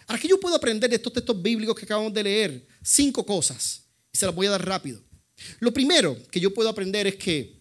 [0.06, 2.64] Ahora, ¿qué yo puedo aprender de estos textos bíblicos que acabamos de leer?
[2.80, 3.82] Cinco cosas.
[4.12, 5.02] Y se las voy a dar rápido.
[5.58, 7.60] Lo primero que yo puedo aprender es que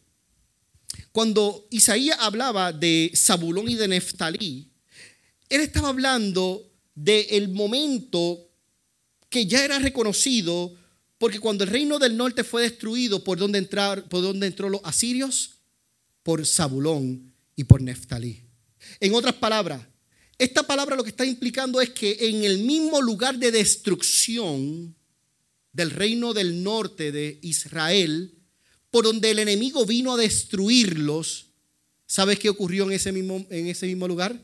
[1.11, 4.71] cuando Isaías hablaba de Zabulón y de Neftalí,
[5.49, 8.51] él estaba hablando del momento
[9.29, 10.75] que ya era reconocido,
[11.21, 14.81] porque cuando el reino del norte fue destruido, ¿por dónde, entrar, por dónde entró los
[14.83, 15.59] asirios?
[16.23, 18.41] Por Zabulón y por Neftalí.
[18.99, 19.85] En otras palabras,
[20.39, 24.95] esta palabra lo que está implicando es que en el mismo lugar de destrucción
[25.71, 28.33] del reino del norte de Israel,
[28.89, 31.49] por donde el enemigo vino a destruirlos,
[32.07, 34.43] ¿sabes qué ocurrió en ese mismo, en ese mismo lugar?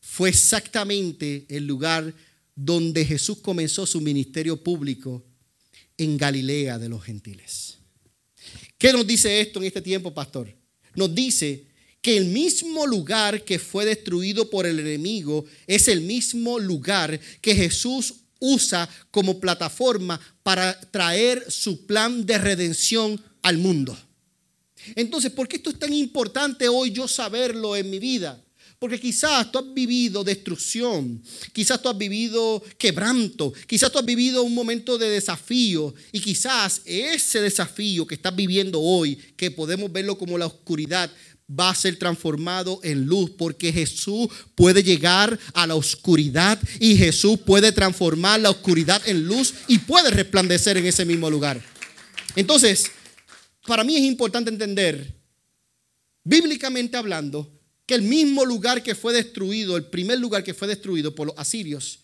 [0.00, 2.14] Fue exactamente el lugar
[2.54, 5.27] donde Jesús comenzó su ministerio público
[5.98, 7.78] en Galilea de los gentiles.
[8.78, 10.54] ¿Qué nos dice esto en este tiempo, pastor?
[10.94, 11.66] Nos dice
[12.00, 17.54] que el mismo lugar que fue destruido por el enemigo es el mismo lugar que
[17.54, 23.98] Jesús usa como plataforma para traer su plan de redención al mundo.
[24.94, 28.42] Entonces, ¿por qué esto es tan importante hoy yo saberlo en mi vida?
[28.78, 31.20] Porque quizás tú has vivido destrucción,
[31.52, 36.82] quizás tú has vivido quebranto, quizás tú has vivido un momento de desafío y quizás
[36.84, 41.10] ese desafío que estás viviendo hoy, que podemos verlo como la oscuridad,
[41.50, 47.40] va a ser transformado en luz porque Jesús puede llegar a la oscuridad y Jesús
[47.40, 51.60] puede transformar la oscuridad en luz y puede resplandecer en ese mismo lugar.
[52.36, 52.92] Entonces,
[53.66, 55.16] para mí es importante entender,
[56.22, 57.57] bíblicamente hablando,
[57.88, 61.38] que el mismo lugar que fue destruido, el primer lugar que fue destruido por los
[61.38, 62.00] asirios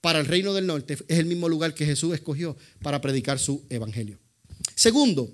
[0.00, 3.66] para el reino del norte, es el mismo lugar que Jesús escogió para predicar su
[3.68, 4.18] evangelio.
[4.74, 5.30] Segundo,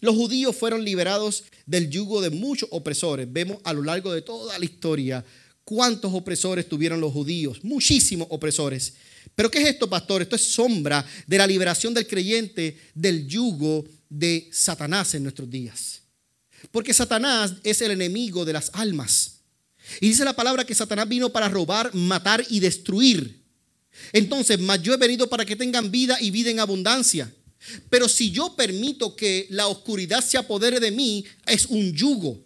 [0.00, 3.30] los judíos fueron liberados del yugo de muchos opresores.
[3.30, 5.22] Vemos a lo largo de toda la historia
[5.64, 8.94] cuántos opresores tuvieron los judíos, muchísimos opresores.
[9.34, 10.22] Pero ¿qué es esto, pastor?
[10.22, 16.07] Esto es sombra de la liberación del creyente del yugo de Satanás en nuestros días.
[16.70, 19.40] Porque Satanás es el enemigo de las almas.
[20.00, 23.42] Y dice la palabra que Satanás vino para robar, matar y destruir.
[24.12, 27.32] Entonces, más yo he venido para que tengan vida y vida en abundancia.
[27.90, 32.44] Pero si yo permito que la oscuridad se apodere de mí, es un yugo.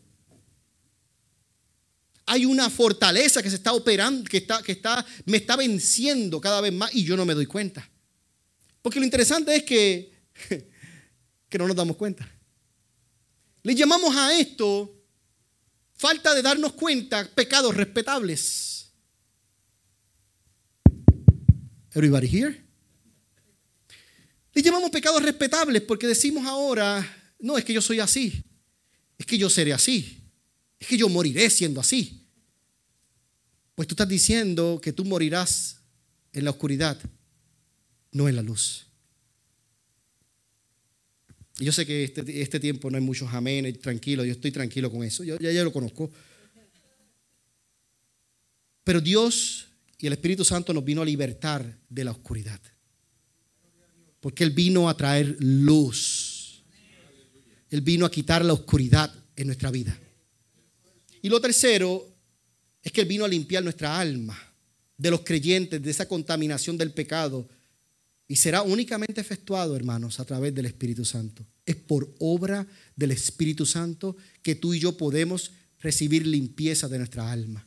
[2.25, 6.61] Hay una fortaleza que se está operando, que, está, que está, me está venciendo cada
[6.61, 7.89] vez más y yo no me doy cuenta.
[8.81, 10.13] Porque lo interesante es que,
[11.49, 12.29] que no nos damos cuenta.
[13.63, 15.03] Le llamamos a esto
[15.95, 18.93] falta de darnos cuenta pecados respetables.
[21.95, 22.65] Everybody here?
[24.55, 28.45] Le llamamos pecados respetables porque decimos ahora, no, es que yo soy así,
[29.17, 30.23] es que yo seré así,
[30.79, 32.27] es que yo moriré siendo así.
[33.75, 35.81] Pues tú estás diciendo que tú morirás
[36.33, 36.99] en la oscuridad,
[38.11, 38.87] no en la luz.
[41.65, 45.05] Yo sé que este, este, tiempo no hay muchos amén, tranquilo, yo estoy tranquilo con
[45.05, 46.11] eso, yo ya, ya lo conozco.
[48.85, 49.67] Pero Dios
[49.99, 52.61] y el Espíritu Santo nos vino a libertar de la oscuridad.
[54.21, 56.65] Porque Él vino a traer luz.
[57.71, 59.99] Él vino a quitar la oscuridad en nuestra vida.
[61.23, 62.13] Y lo tercero
[62.83, 64.37] es que Él vino a limpiar nuestra alma
[64.97, 67.49] de los creyentes, de esa contaminación del pecado.
[68.29, 71.47] Y será únicamente efectuado, hermanos, a través del Espíritu Santo.
[71.67, 77.31] Es por obra del Espíritu Santo que tú y yo podemos recibir limpieza de nuestra
[77.31, 77.67] alma.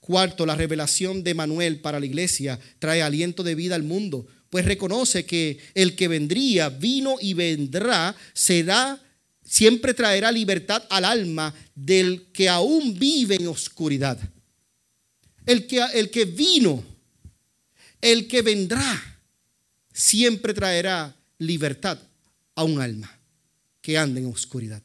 [0.00, 4.64] Cuarto, la revelación de Manuel para la iglesia trae aliento de vida al mundo pues
[4.64, 9.00] reconoce que el que vendría, vino y vendrá, será,
[9.44, 14.18] siempre traerá libertad al alma del que aún vive en oscuridad.
[15.46, 16.84] El que, el que vino,
[18.00, 19.20] el que vendrá,
[19.92, 21.98] siempre traerá libertad
[22.54, 23.18] a un alma
[23.80, 24.82] que anda en oscuridad.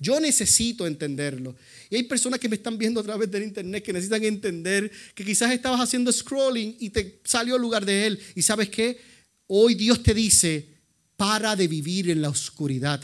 [0.00, 1.56] Yo necesito entenderlo.
[1.90, 5.24] Y hay personas que me están viendo a través del internet que necesitan entender que
[5.24, 8.20] quizás estabas haciendo scrolling y te salió al lugar de él.
[8.36, 9.00] Y sabes qué?
[9.48, 10.68] Hoy Dios te dice,
[11.16, 13.02] para de vivir en la oscuridad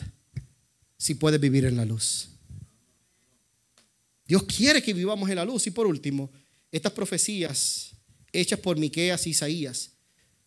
[0.96, 2.28] si puedes vivir en la luz.
[4.26, 5.66] Dios quiere que vivamos en la luz.
[5.66, 6.30] Y por último,
[6.70, 7.93] estas profecías
[8.34, 9.94] hechas por Miqueas y Isaías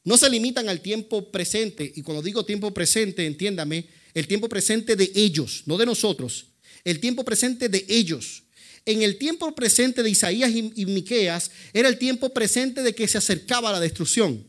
[0.07, 1.91] no se limitan al tiempo presente.
[1.93, 6.45] Y cuando digo tiempo presente, entiéndame, el tiempo presente de ellos, no de nosotros,
[6.85, 8.43] el tiempo presente de ellos.
[8.85, 13.17] En el tiempo presente de Isaías y, Miqueas era el tiempo presente de que se
[13.17, 14.47] acercaba la destrucción.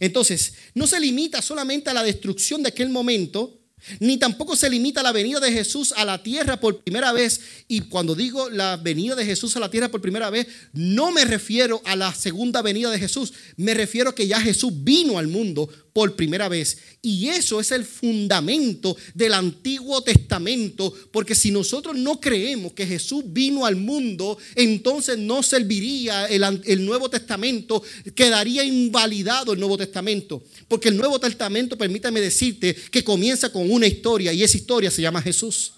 [0.00, 3.60] Entonces, no se limita solamente a la destrucción de aquel momento,
[4.00, 7.40] ni tampoco se limita la venida de Jesús a la tierra por primera vez.
[7.68, 11.24] Y cuando digo la venida de Jesús a la tierra por primera vez, no me
[11.24, 13.32] refiero a la segunda venida de Jesús.
[13.56, 16.76] Me refiero a que ya Jesús vino al mundo por primera vez.
[17.00, 23.22] Y eso es el fundamento del Antiguo Testamento, porque si nosotros no creemos que Jesús
[23.28, 27.80] vino al mundo, entonces no serviría el, el, Nuevo Testamento,
[28.14, 33.86] quedaría invalidado el Nuevo Testamento, porque el Nuevo Testamento, permítame decirte, que comienza con una
[33.86, 35.74] historia y esa historia se llama Jesús.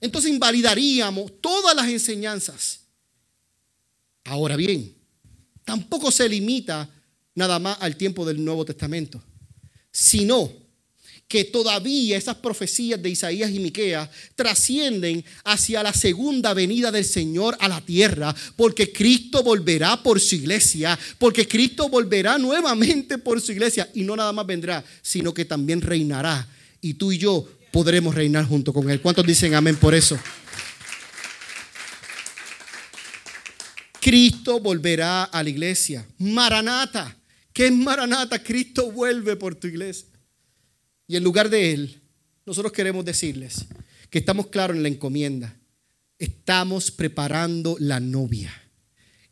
[0.00, 2.80] Entonces invalidaríamos todas las enseñanzas.
[4.24, 4.94] Ahora bien,
[5.64, 6.88] tampoco se limita
[7.34, 9.22] nada más al tiempo del Nuevo Testamento,
[9.90, 10.50] sino
[11.28, 17.56] que todavía esas profecías de Isaías y Miqueas trascienden hacia la segunda venida del Señor
[17.60, 23.52] a la tierra, porque Cristo volverá por su iglesia, porque Cristo volverá nuevamente por su
[23.52, 26.48] iglesia y no nada más vendrá, sino que también reinará
[26.80, 29.00] y tú y yo podremos reinar junto con él.
[29.00, 30.18] ¿Cuántos dicen amén por eso?
[34.00, 36.06] Cristo volverá a la iglesia.
[36.18, 37.16] Maranata.
[37.52, 38.42] ¿Qué es Maranata?
[38.42, 40.08] Cristo vuelve por tu iglesia.
[41.06, 42.00] Y en lugar de Él,
[42.46, 43.66] nosotros queremos decirles
[44.08, 45.56] que estamos claros en la encomienda.
[46.18, 48.52] Estamos preparando la novia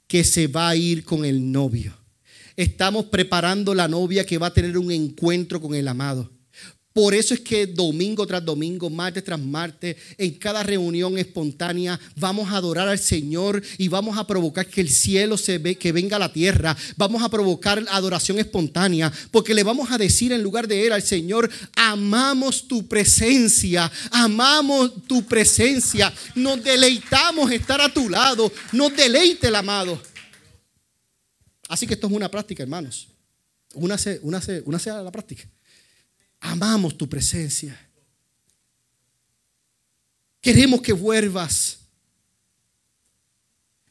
[0.06, 1.96] que se va a ir con el novio.
[2.56, 6.30] Estamos preparando la novia que va a tener un encuentro con el amado.
[6.98, 12.50] Por eso es que domingo tras domingo, martes tras martes, en cada reunión espontánea, vamos
[12.50, 16.16] a adorar al Señor y vamos a provocar que el cielo se ve, que venga
[16.16, 16.76] a la tierra.
[16.96, 21.04] Vamos a provocar adoración espontánea, porque le vamos a decir en lugar de él al
[21.04, 29.46] Señor, amamos tu presencia, amamos tu presencia, nos deleitamos estar a tu lado, nos deleite
[29.46, 30.02] el amado.
[31.68, 33.06] Así que esto es una práctica, hermanos.
[33.74, 35.48] Una una una la práctica.
[36.40, 37.78] Amamos tu presencia.
[40.40, 41.80] Queremos que vuelvas.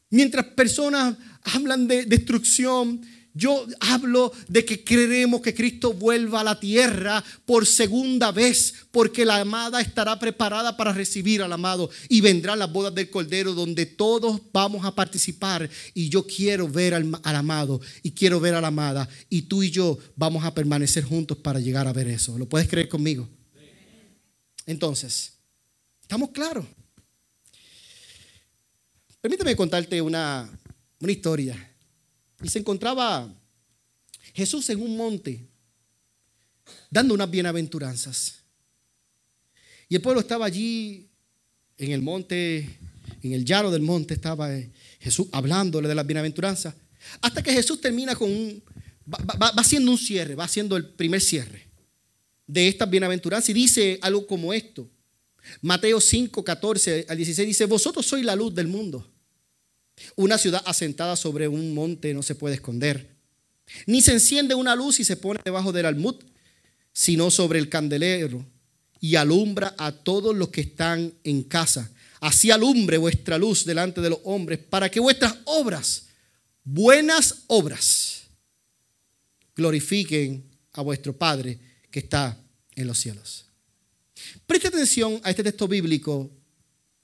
[0.09, 3.01] Mientras personas hablan de destrucción,
[3.37, 9.25] yo hablo de que creemos que Cristo vuelva a la tierra por segunda vez, porque
[9.25, 13.85] la amada estará preparada para recibir al amado y vendrán las bodas del Cordero donde
[13.85, 15.69] todos vamos a participar.
[15.93, 19.69] Y yo quiero ver al, amado y quiero ver a la amada y tú y
[19.69, 22.39] yo vamos a permanecer juntos para llegar a ver eso.
[22.39, 23.29] ¿Lo puedes creer conmigo?
[24.65, 25.33] Entonces,
[26.01, 26.65] ¿estamos claros?
[29.21, 30.49] Permíteme contarte una,
[30.99, 31.76] una historia.
[32.41, 33.33] Y se encontraba
[34.33, 35.47] Jesús en un monte
[36.89, 38.43] dando unas bienaventuranzas.
[39.89, 41.09] Y el pueblo estaba allí
[41.77, 42.77] en el monte,
[43.23, 44.49] en el llano del monte, estaba
[44.99, 46.75] Jesús hablándole de las bienaventuranzas.
[47.21, 48.61] Hasta que Jesús termina con un,
[49.07, 51.67] va, haciendo un cierre, va haciendo el primer cierre
[52.45, 54.89] de estas bienaventuranzas y dice algo como esto.
[55.61, 59.09] Mateo 5, 14 al 16 dice, vosotros sois la luz del mundo.
[60.15, 63.15] Una ciudad asentada sobre un monte no se puede esconder.
[63.85, 66.15] Ni se enciende una luz y se pone debajo del almud,
[66.93, 68.45] sino sobre el candelero
[68.99, 71.91] y alumbra a todos los que están en casa.
[72.19, 76.07] Así alumbre vuestra luz delante de los hombres para que vuestras obras,
[76.63, 78.23] buenas obras,
[79.55, 81.59] glorifiquen a vuestro Padre
[81.91, 82.37] que está
[82.75, 83.45] en los cielos.
[84.45, 86.29] Preste atención a este texto bíblico,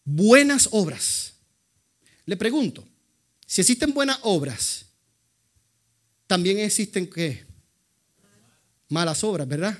[0.03, 1.32] buenas obras.
[2.25, 2.87] Le pregunto,
[3.45, 4.85] si existen buenas obras,
[6.27, 7.45] también existen qué?
[8.89, 9.77] Malas obras, ¿verdad?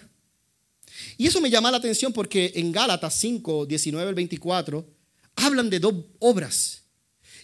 [1.17, 4.86] Y eso me llama la atención porque en Gálatas 5, 19 al 24
[5.36, 6.84] hablan de dos obras.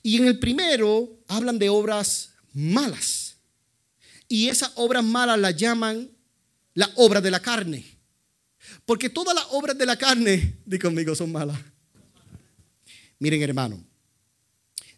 [0.03, 3.38] Y en el primero hablan de obras malas.
[4.27, 6.09] Y esas obras malas las llaman
[6.73, 7.85] las obras de la carne.
[8.85, 11.59] Porque todas las obras de la carne, di conmigo, son malas.
[13.17, 13.83] Miren, hermano,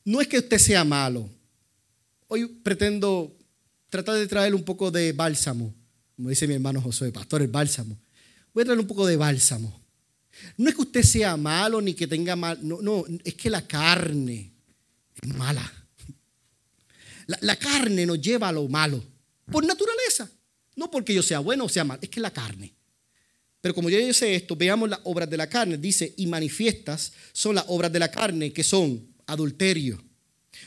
[0.05, 1.29] no es que usted sea malo.
[2.27, 3.37] Hoy pretendo
[3.89, 5.73] tratar de traer un poco de bálsamo,
[6.15, 7.97] como dice mi hermano José, pastor, el bálsamo.
[8.53, 9.81] Voy a traer un poco de bálsamo.
[10.57, 13.67] No es que usted sea malo ni que tenga mal, no, no, es que la
[13.67, 14.53] carne
[15.21, 15.71] es mala.
[17.41, 19.03] La, carne nos lleva a lo malo,
[19.51, 20.29] por naturaleza.
[20.75, 22.73] No porque yo sea bueno o sea malo, es que la carne.
[23.61, 25.77] Pero como yo sé esto, veamos las obras de la carne.
[25.77, 30.03] Dice, y manifiestas son las obras de la carne, que son adulterio,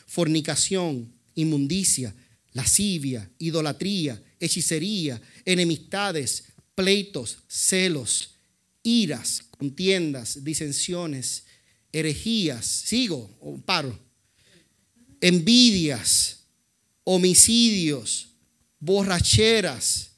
[0.06, 2.14] fornicación, inmundicia,
[2.52, 8.30] lascivia, idolatría, hechicería, enemistades, pleitos, celos,
[8.82, 11.44] iras, contiendas, disensiones,
[11.92, 13.98] herejías, sigo o paro,
[15.20, 16.40] envidias,
[17.04, 18.28] homicidios,
[18.80, 20.10] borracheras,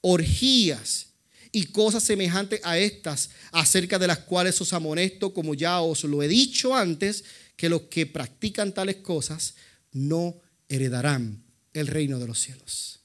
[0.00, 1.08] orgías
[1.52, 6.22] y cosas semejantes a estas, acerca de las cuales os amonesto, como ya os lo
[6.22, 7.24] he dicho antes,
[7.56, 9.54] que los que practican tales cosas
[9.92, 13.00] no heredarán el reino de los cielos.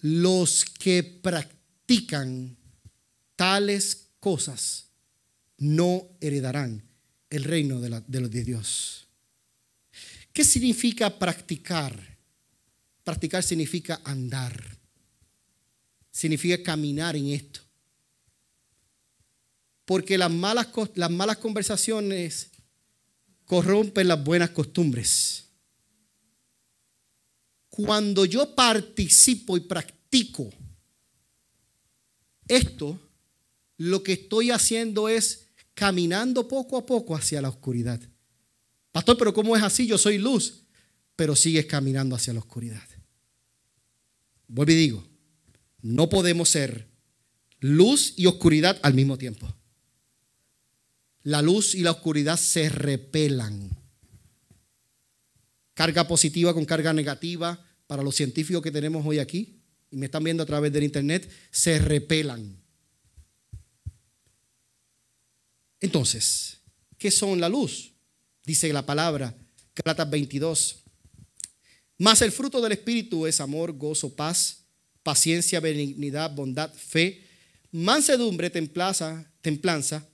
[0.00, 2.56] Los que practican
[3.36, 4.86] tales cosas
[5.58, 6.82] no heredarán
[7.28, 9.06] el reino de, los de Dios.
[10.32, 12.18] ¿Qué significa practicar?
[13.04, 14.78] Practicar significa andar.
[16.10, 17.60] Significa caminar en esto.
[19.90, 22.52] Porque las malas, las malas conversaciones
[23.44, 25.46] corrompen las buenas costumbres.
[27.68, 30.48] Cuando yo participo y practico
[32.46, 33.00] esto,
[33.78, 38.00] lo que estoy haciendo es caminando poco a poco hacia la oscuridad.
[38.92, 39.88] Pastor, pero ¿cómo es así?
[39.88, 40.66] Yo soy luz,
[41.16, 42.88] pero sigues caminando hacia la oscuridad.
[44.46, 45.08] Vuelvo y digo,
[45.82, 46.86] no podemos ser
[47.58, 49.52] luz y oscuridad al mismo tiempo
[51.22, 53.70] la luz y la oscuridad se repelan.
[55.74, 60.24] Carga positiva con carga negativa para los científicos que tenemos hoy aquí y me están
[60.24, 62.56] viendo a través del internet, se repelan.
[65.80, 66.58] Entonces,
[66.98, 67.92] ¿qué son la luz?
[68.44, 69.34] Dice la palabra,
[69.74, 70.76] Galatas 22.
[71.98, 74.64] Más el fruto del Espíritu es amor, gozo, paz,
[75.02, 77.26] paciencia, benignidad, bondad, fe,
[77.72, 80.06] mansedumbre, templanza, templanza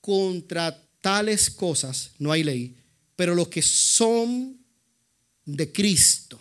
[0.00, 2.76] contra tales cosas no hay ley,
[3.16, 4.58] pero los que son
[5.44, 6.38] de Cristo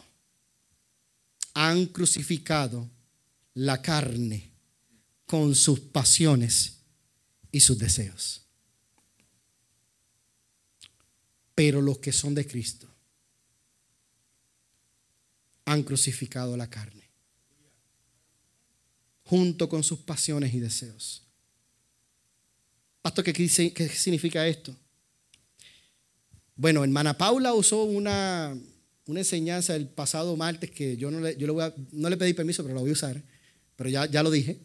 [1.53, 2.89] han crucificado
[3.53, 4.51] la carne
[5.26, 6.78] con sus pasiones
[7.51, 8.41] y sus deseos.
[11.55, 12.88] Pero los que son de Cristo
[15.66, 17.10] han crucificado la carne
[19.26, 21.28] junto con sus pasiones y deseos.
[23.02, 24.76] Pastor, ¿qué, significa esto?
[26.56, 28.58] Bueno, hermana Paula usó una,
[29.06, 31.47] una enseñanza el pasado martes que yo no le, yo
[31.91, 33.22] no le pedí permiso, pero la voy a usar.
[33.78, 34.60] Pero ya, ya lo dije.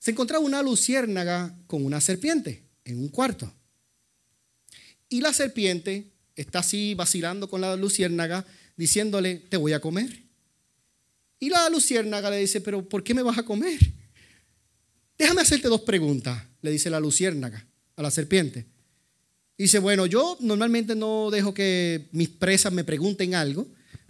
[0.00, 3.52] Se encontraba una luciérnaga con una serpiente en un cuarto.
[5.08, 8.44] Y la serpiente está así vacilando con la luciérnaga,
[8.76, 10.22] diciéndole, te voy a comer.
[11.38, 13.78] Y la luciérnaga le dice, pero ¿por qué me vas a comer?
[15.22, 17.64] Déjame hacerte dos preguntas, le dice la luciérnaga
[17.94, 18.66] a la serpiente.
[19.56, 23.68] Dice, bueno, yo normalmente no dejo que mis presas me pregunten algo,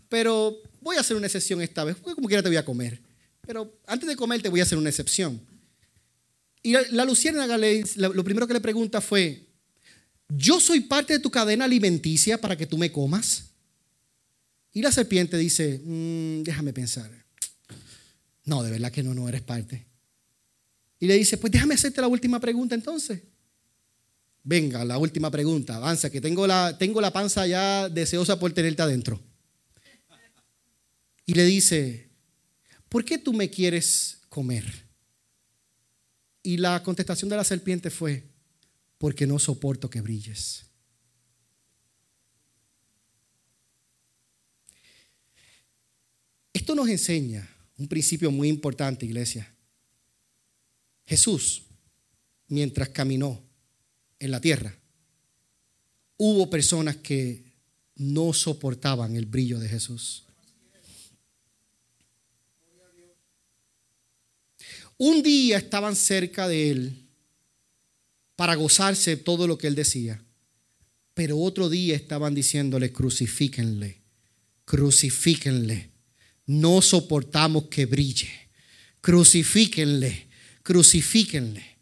[0.09, 2.99] pero voy a hacer una excepción esta vez, porque como quiera te voy a comer.
[3.47, 5.39] Pero antes de comer te voy a hacer una excepción.
[6.63, 9.45] Y la, luciérnaga lo primero que le pregunta fue,
[10.31, 13.51] ¿yo soy parte de tu cadena alimenticia para que tú me comas?
[14.73, 17.11] Y la serpiente dice, mm, déjame pensar.
[18.47, 19.92] No, de verdad que no, no eres parte.
[21.03, 23.21] Y le dice, pues déjame hacerte la última pregunta entonces.
[24.45, 28.83] Venga, la última pregunta, avanza, que tengo la, tengo la panza ya deseosa por tenerte
[28.83, 29.21] adentro.
[31.27, 32.09] Y le dice,
[32.89, 34.65] ¿por qué tú me quieres comer?
[36.41, 38.23] Y la contestación de la serpiente fue,
[38.97, 40.67] porque no soporto que brilles.
[46.53, 49.52] Esto nos enseña un principio muy importante, iglesia.
[51.13, 51.65] Jesús,
[52.49, 53.45] mientras caminó
[54.19, 54.75] en la tierra,
[56.17, 57.53] hubo personas que
[57.97, 60.25] no soportaban el brillo de Jesús.
[64.97, 67.07] Un día estaban cerca de él
[68.35, 70.25] para gozarse todo lo que él decía,
[71.13, 74.01] pero otro día estaban diciéndole, crucifíquenle,
[74.65, 75.91] crucifíquenle,
[76.47, 78.31] no soportamos que brille,
[79.03, 80.32] crucifíquenle,
[80.63, 81.79] crucifíquenle.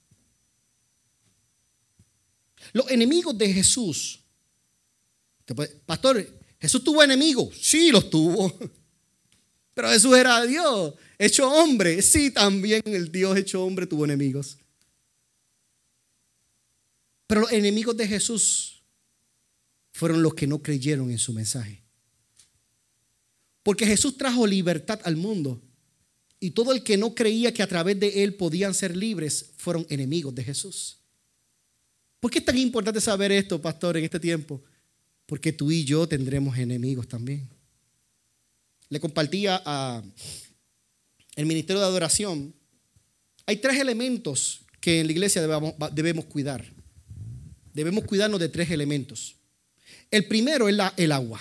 [2.73, 4.21] Los enemigos de Jesús.
[5.85, 6.25] Pastor,
[6.61, 7.57] ¿Jesús tuvo enemigos?
[7.61, 8.57] Sí, los tuvo.
[9.75, 12.03] Pero Jesús era Dios, hecho hombre.
[12.03, 14.59] Sí, también el Dios hecho hombre tuvo enemigos.
[17.27, 18.83] Pero los enemigos de Jesús
[19.93, 21.83] fueron los que no creyeron en su mensaje.
[23.63, 25.63] Porque Jesús trajo libertad al mundo.
[26.41, 29.87] Y todo el que no creía que a través de él podían ser libres fueron
[29.91, 30.97] enemigos de Jesús.
[32.19, 34.63] ¿Por qué es tan importante saber esto, pastor, en este tiempo?
[35.27, 37.49] Porque tú y yo tendremos enemigos también.
[38.89, 40.03] Le compartía a
[41.37, 42.55] el ministerio de adoración.
[43.47, 45.43] Hay tres elementos que en la iglesia
[45.93, 46.65] debemos, cuidar.
[47.73, 49.37] Debemos cuidarnos de tres elementos.
[50.11, 51.41] El primero es el agua.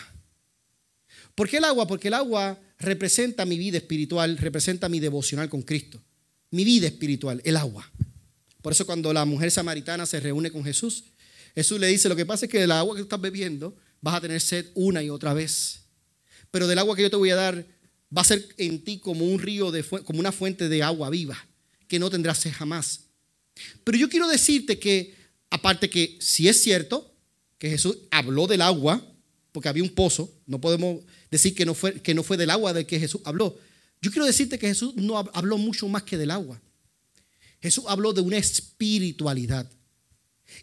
[1.40, 1.88] ¿Por qué el agua?
[1.88, 6.04] Porque el agua representa mi vida espiritual, representa mi devocional con Cristo.
[6.52, 7.90] Mi vida espiritual, el agua.
[8.62, 11.06] Por eso cuando la mujer samaritana se reúne con Jesús,
[11.56, 14.20] Jesús le dice, lo que pasa es que del agua que estás bebiendo vas a
[14.20, 15.84] tener sed una y otra vez.
[16.52, 17.66] Pero del agua que yo te voy a dar
[18.14, 21.38] va a ser en ti como un río, de, como una fuente de agua viva,
[21.88, 23.06] que no tendrás sed jamás.
[23.86, 25.16] Pero yo quiero decirte que,
[25.50, 27.16] aparte que si es cierto
[27.58, 29.09] que Jesús habló del agua,
[29.52, 32.74] porque había un pozo, no podemos decir que no fue, que no fue del agua
[32.74, 33.58] de que Jesús habló.
[34.02, 36.62] Yo quiero decirte que Jesús no habló mucho más que del agua.
[37.62, 39.70] Jesús habló de una espiritualidad.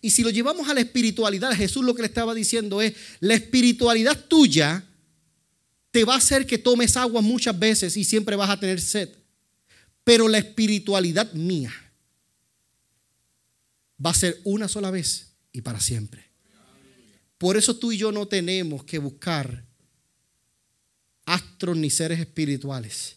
[0.01, 3.35] Y si lo llevamos a la espiritualidad, Jesús lo que le estaba diciendo es, la
[3.35, 4.85] espiritualidad tuya
[5.91, 9.11] te va a hacer que tomes agua muchas veces y siempre vas a tener sed.
[10.05, 11.73] Pero la espiritualidad mía
[14.05, 16.26] va a ser una sola vez y para siempre.
[17.39, 19.65] Por eso tú y yo no tenemos que buscar
[21.27, 23.17] astros ni seres espirituales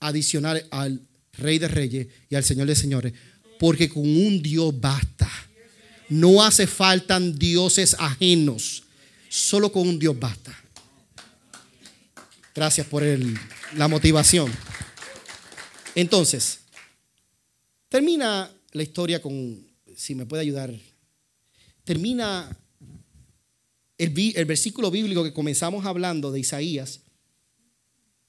[0.00, 1.00] adicionales al
[1.32, 3.12] Rey de Reyes y al Señor de Señores,
[3.58, 5.30] porque con un Dios basta.
[6.08, 8.84] No hace falta dioses ajenos,
[9.28, 10.56] solo con un Dios basta.
[12.54, 13.02] Gracias por
[13.74, 14.52] la motivación.
[15.94, 16.60] Entonces,
[17.88, 20.72] termina la historia con, si me puede ayudar,
[21.84, 22.56] termina
[23.98, 27.00] el, versículo bíblico que comenzamos hablando de Isaías,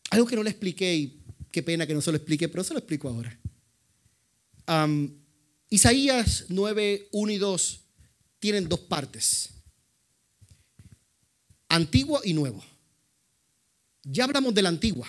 [0.09, 2.73] algo que no le expliqué y Qué pena que no se lo explique, pero se
[2.73, 3.35] lo explico ahora.
[5.69, 7.81] Isaías 9, 1 y 2
[8.37, 9.49] tienen dos partes.
[11.69, 12.63] Antiguo y nuevo.
[14.03, 15.07] Ya hablamos de la antigua.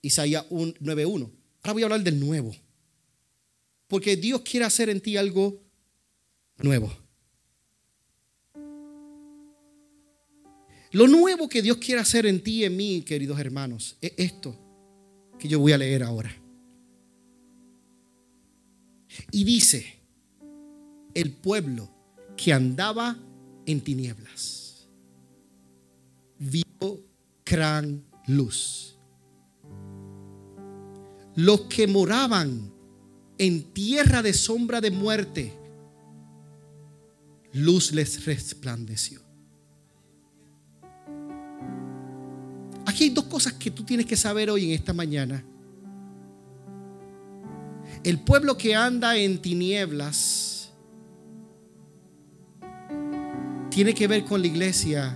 [0.00, 1.30] Isaías 9, 1.
[1.62, 2.56] Ahora voy a hablar del nuevo.
[3.86, 5.62] Porque Dios quiere hacer en ti algo
[6.58, 6.96] nuevo.
[10.92, 14.56] Lo nuevo que Dios quiere hacer en ti y en mí, queridos hermanos, es esto
[15.38, 16.34] que yo voy a leer ahora.
[19.30, 20.00] Y dice,
[21.14, 21.90] el pueblo
[22.36, 23.18] que andaba
[23.66, 24.88] en tinieblas,
[26.38, 27.04] vio
[27.44, 28.96] gran luz.
[31.34, 32.72] Los que moraban
[33.36, 35.52] en tierra de sombra de muerte,
[37.52, 39.27] luz les resplandeció.
[42.88, 45.44] Aquí hay dos cosas que tú tienes que saber hoy en esta mañana.
[48.02, 50.70] El pueblo que anda en tinieblas
[53.68, 55.14] tiene que ver con la iglesia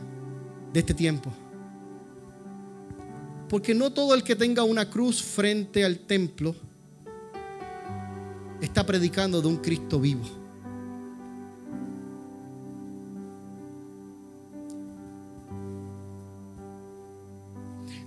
[0.70, 1.32] de este tiempo.
[3.48, 6.54] Porque no todo el que tenga una cruz frente al templo
[8.60, 10.41] está predicando de un Cristo vivo.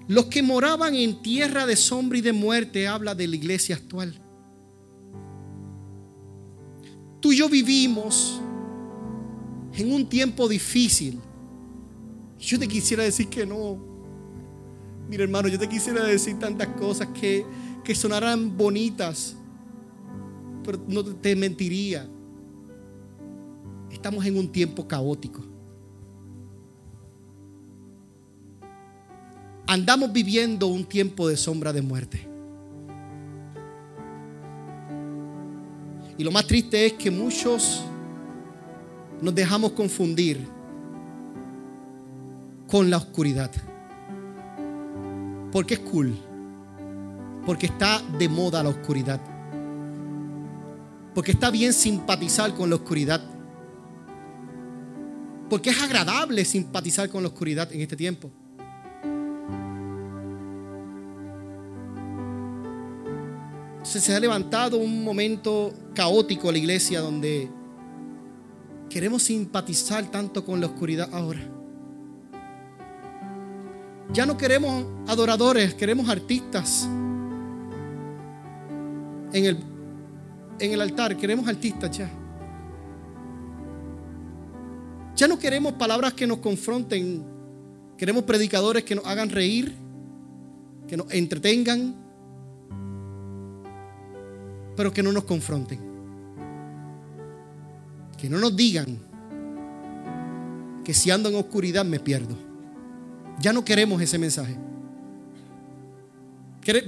[0.08, 4.22] Los que moraban en tierra de sombra y de muerte habla de la iglesia actual.
[7.20, 8.40] Tú y yo vivimos
[9.74, 11.20] en un tiempo difícil.
[12.38, 13.80] Yo te quisiera decir que no.
[15.10, 17.44] Mira hermano, yo te quisiera decir tantas cosas que,
[17.84, 19.36] que sonarán bonitas,
[20.64, 22.08] pero no te mentiría.
[23.90, 25.55] Estamos en un tiempo caótico.
[29.76, 32.26] Andamos viviendo un tiempo de sombra de muerte.
[36.18, 37.84] Y lo más triste es que muchos
[39.22, 40.48] nos dejamos confundir
[42.70, 43.52] con la oscuridad.
[45.52, 46.16] Porque es cool.
[47.46, 49.20] Porque está de moda la oscuridad.
[51.14, 53.22] Porque está bien simpatizar con la oscuridad.
[55.50, 58.32] Porque es agradable simpatizar con la oscuridad en este tiempo.
[64.00, 67.50] Se ha levantado un momento caótico en la iglesia donde
[68.90, 71.42] queremos simpatizar tanto con la oscuridad ahora.
[74.14, 76.88] Ya no queremos adoradores, queremos artistas.
[79.34, 79.58] En el,
[80.60, 82.10] en el altar queremos artistas ya.
[85.16, 87.24] Ya no queremos palabras que nos confronten.
[87.98, 89.74] Queremos predicadores que nos hagan reír,
[90.88, 92.05] que nos entretengan,
[94.76, 95.80] pero que no nos confronten.
[98.18, 99.00] Que no nos digan
[100.84, 102.36] que si ando en oscuridad me pierdo.
[103.40, 104.58] Ya no queremos ese mensaje.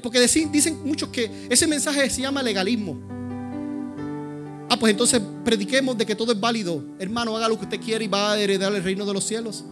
[0.02, 2.98] Porque dicen muchos que ese mensaje se llama legalismo.
[4.70, 6.84] Ah, pues entonces prediquemos de que todo es válido.
[7.00, 9.64] Hermano, haga lo que usted quiera y va a heredar el reino de los cielos.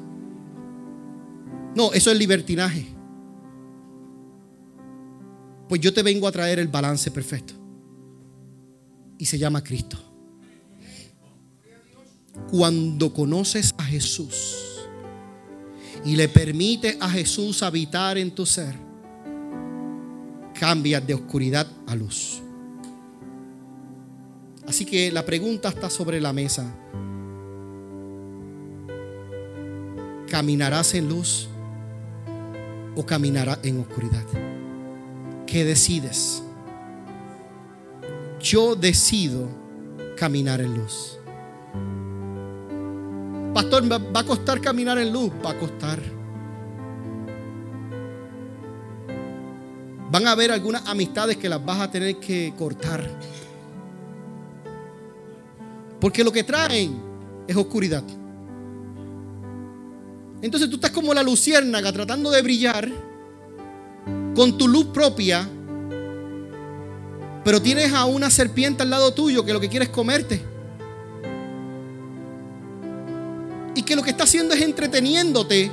[1.75, 2.87] No, eso es libertinaje.
[5.67, 7.64] Pues yo te vengo a traer el balance perfecto
[9.17, 9.97] y se llama Cristo.
[12.51, 14.55] Cuando conoces a Jesús
[16.03, 18.75] y le permites a Jesús habitar en tu ser,
[20.59, 22.41] cambias de oscuridad a luz.
[24.67, 26.73] Así que la pregunta está sobre la mesa.
[30.27, 31.47] ¿Caminarás en luz
[32.95, 34.25] o caminarás en oscuridad?
[35.45, 36.44] ¿Qué decides?
[38.39, 39.47] Yo decido
[40.15, 41.17] caminar en luz.
[43.53, 45.31] Pastor, ¿va a costar caminar en luz?
[45.43, 45.99] Va a costar.
[50.11, 53.09] Van a haber algunas amistades que las vas a tener que cortar.
[55.99, 57.01] Porque lo que traen
[57.47, 58.03] es oscuridad.
[60.41, 62.91] Entonces tú estás como la luciérnaga tratando de brillar
[64.35, 65.49] con tu luz propia
[67.45, 70.41] pero tienes a una serpiente al lado tuyo que lo que quiere es comerte.
[73.75, 75.71] Y que lo que está haciendo es entreteniéndote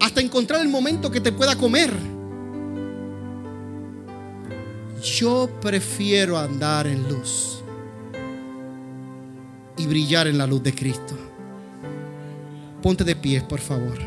[0.00, 1.92] hasta encontrar el momento que te pueda comer.
[5.02, 7.62] Yo prefiero andar en luz
[9.76, 11.14] y brillar en la luz de Cristo.
[12.80, 13.98] Ponte de pies, por favor.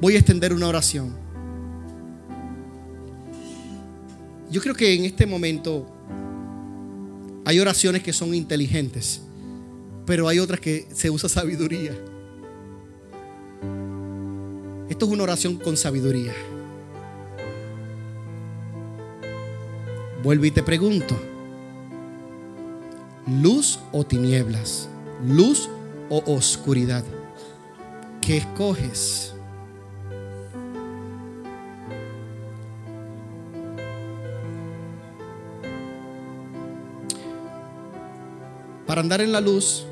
[0.00, 1.17] Voy a extender una oración.
[4.50, 5.86] Yo creo que en este momento
[7.44, 9.20] hay oraciones que son inteligentes,
[10.06, 11.92] pero hay otras que se usa sabiduría.
[14.88, 16.32] Esto es una oración con sabiduría.
[20.22, 21.14] Vuelvo y te pregunto,
[23.42, 24.88] luz o tinieblas,
[25.26, 25.68] luz
[26.08, 27.04] o oscuridad,
[28.20, 29.34] ¿qué escoges?
[38.88, 39.84] Para andar en la luz,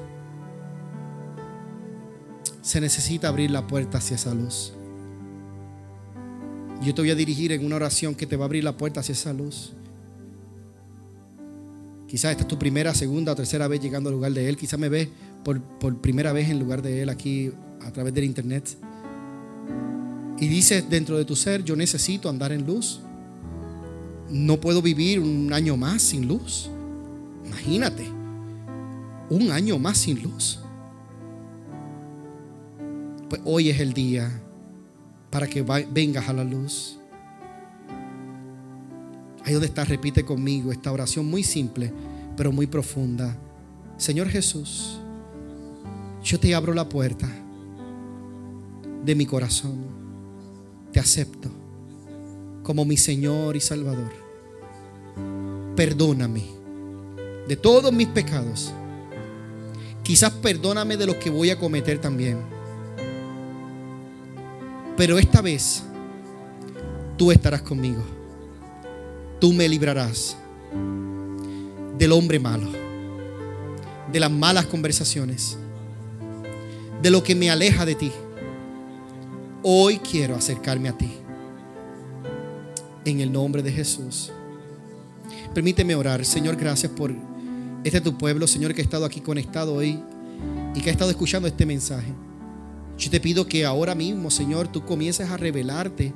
[2.62, 4.72] se necesita abrir la puerta hacia esa luz.
[6.82, 9.01] Yo te voy a dirigir en una oración que te va a abrir la puerta
[9.01, 9.74] hacia esa luz.
[12.09, 14.57] Quizás esta es tu primera, segunda o tercera vez llegando al lugar de Él.
[14.57, 15.11] Quizás me ves
[15.44, 18.78] por, por primera vez en lugar de Él aquí a través del internet.
[20.38, 23.01] Y dices dentro de tu ser, yo necesito andar en luz.
[24.30, 26.70] No puedo vivir un año más sin luz.
[27.44, 28.16] Imagínate,
[29.31, 30.61] un año más sin luz.
[33.29, 34.31] Pues hoy es el día
[35.31, 36.99] para que vengas a la luz.
[39.45, 41.93] Ahí donde estás, repite conmigo esta oración muy simple,
[42.37, 43.37] pero muy profunda.
[43.97, 45.01] Señor Jesús,
[46.22, 47.29] yo te abro la puerta
[49.05, 49.87] de mi corazón.
[50.93, 51.51] Te acepto
[52.62, 54.12] como mi Señor y Salvador.
[55.77, 56.45] Perdóname
[57.47, 58.72] de todos mis pecados.
[60.07, 62.38] Quizás perdóname de los que voy a cometer también.
[64.96, 65.82] Pero esta vez
[67.16, 68.04] tú estarás conmigo.
[69.40, 70.36] Tú me librarás
[71.98, 72.68] del hombre malo,
[74.12, 75.59] de las malas conversaciones,
[77.02, 78.12] de lo que me aleja de ti.
[79.64, 81.11] Hoy quiero acercarme a ti.
[83.04, 84.30] En el nombre de Jesús.
[85.52, 86.24] Permíteme orar.
[86.24, 87.12] Señor, gracias por
[87.87, 90.01] este tu pueblo, Señor, que ha estado aquí conectado hoy
[90.74, 92.12] y que ha estado escuchando este mensaje.
[92.99, 96.12] Yo te pido que ahora mismo, Señor, tú comiences a revelarte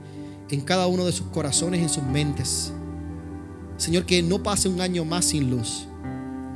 [0.51, 2.73] en cada uno de sus corazones, en sus mentes.
[3.77, 5.87] Señor, que no pase un año más sin luz.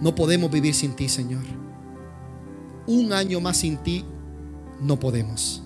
[0.01, 1.45] No podemos vivir sin ti, Señor.
[2.89, 4.05] Un año más sin ti,
[4.81, 5.63] no podemos.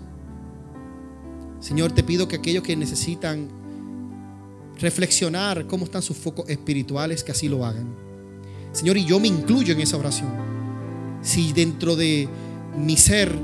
[1.58, 3.48] Señor, te pido que aquellos que necesitan
[4.78, 8.07] reflexionar cómo están sus focos espirituales, que así lo hagan.
[8.72, 10.28] Señor, y yo me incluyo en esa oración.
[11.22, 12.28] Si dentro de
[12.76, 13.36] mi ser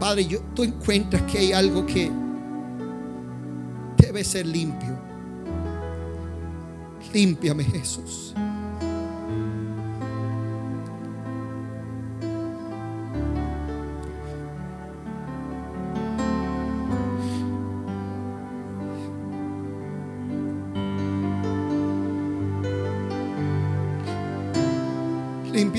[0.00, 2.10] Padre, yo, tú encuentras que hay algo que
[3.98, 4.98] debe ser limpio.
[7.12, 8.34] Límpiame, Jesús.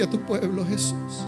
[0.02, 1.24] Limpia tu pueblo, Jesús.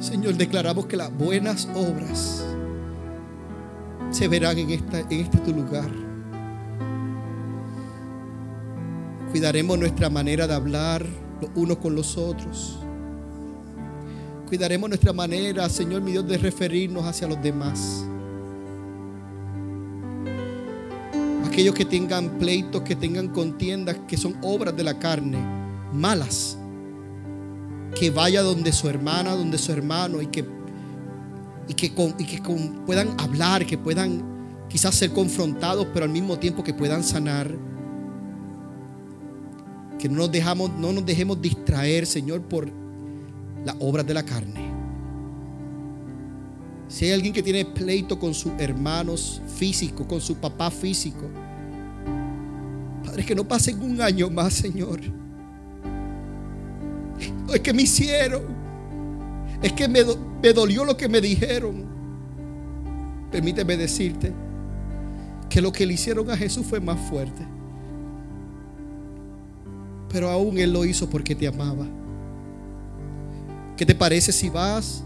[0.00, 2.44] Señor, declaramos que las buenas obras
[4.10, 4.80] se verán en, en
[5.10, 5.90] este tu lugar.
[9.30, 11.06] Cuidaremos nuestra manera de hablar
[11.40, 12.80] los unos con los otros.
[14.48, 18.04] Cuidaremos nuestra manera, Señor mi Dios, de referirnos hacia los demás.
[21.52, 25.38] Aquellos que tengan pleitos, que tengan contiendas, que son obras de la carne,
[25.92, 26.56] malas
[27.94, 30.46] que vaya donde su hermana, donde su hermano y que,
[31.68, 32.42] y que,
[32.86, 34.22] puedan hablar, que puedan
[34.68, 37.50] quizás ser confrontados, pero al mismo tiempo que puedan sanar.
[39.98, 42.68] Que no nos, dejamos, no nos dejemos distraer, Señor, por
[43.64, 44.72] las obras de la carne.
[46.88, 51.30] Si hay alguien que tiene pleito con sus hermanos físicos, con su papá físico,
[53.12, 55.00] Padre, que no pasen un año más, Señor
[57.54, 58.42] es que me hicieron.
[59.62, 60.00] Es que me,
[60.42, 61.84] me dolió lo que me dijeron.
[63.30, 64.32] Permíteme decirte
[65.48, 67.46] que lo que le hicieron a Jesús fue más fuerte.
[70.08, 71.86] Pero aún Él lo hizo porque te amaba.
[73.76, 75.04] ¿Qué te parece si vas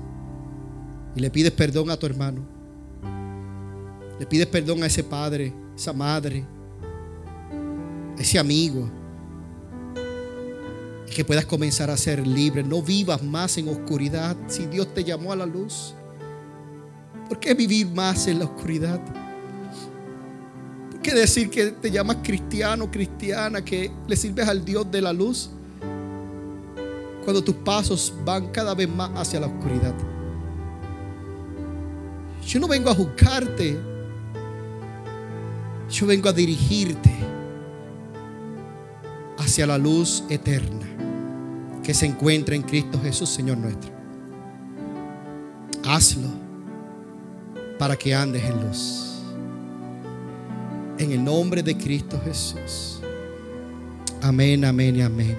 [1.15, 2.43] y le pides perdón a tu hermano?
[4.19, 6.45] Le pides perdón a ese padre, esa madre,
[8.19, 8.89] ese amigo
[11.15, 12.63] que puedas comenzar a ser libre.
[12.63, 15.95] No vivas más en oscuridad si Dios te llamó a la luz.
[17.29, 19.01] ¿Por qué vivir más en la oscuridad?
[20.91, 25.13] ¿Por qué decir que te llamas cristiano, cristiana, que le sirves al Dios de la
[25.13, 25.51] luz?
[27.25, 29.95] Cuando tus pasos van cada vez más hacia la oscuridad.
[32.47, 33.77] Yo no vengo a juzgarte.
[35.91, 37.26] Yo vengo a dirigirte
[39.47, 40.85] hacia la luz eterna
[41.85, 43.93] que se encuentra en Cristo Jesús, Señor nuestro.
[45.85, 46.29] Hazlo
[47.79, 49.23] para que andes en luz.
[50.99, 53.01] En el nombre de Cristo Jesús.
[54.21, 55.39] Amén, amén y amén.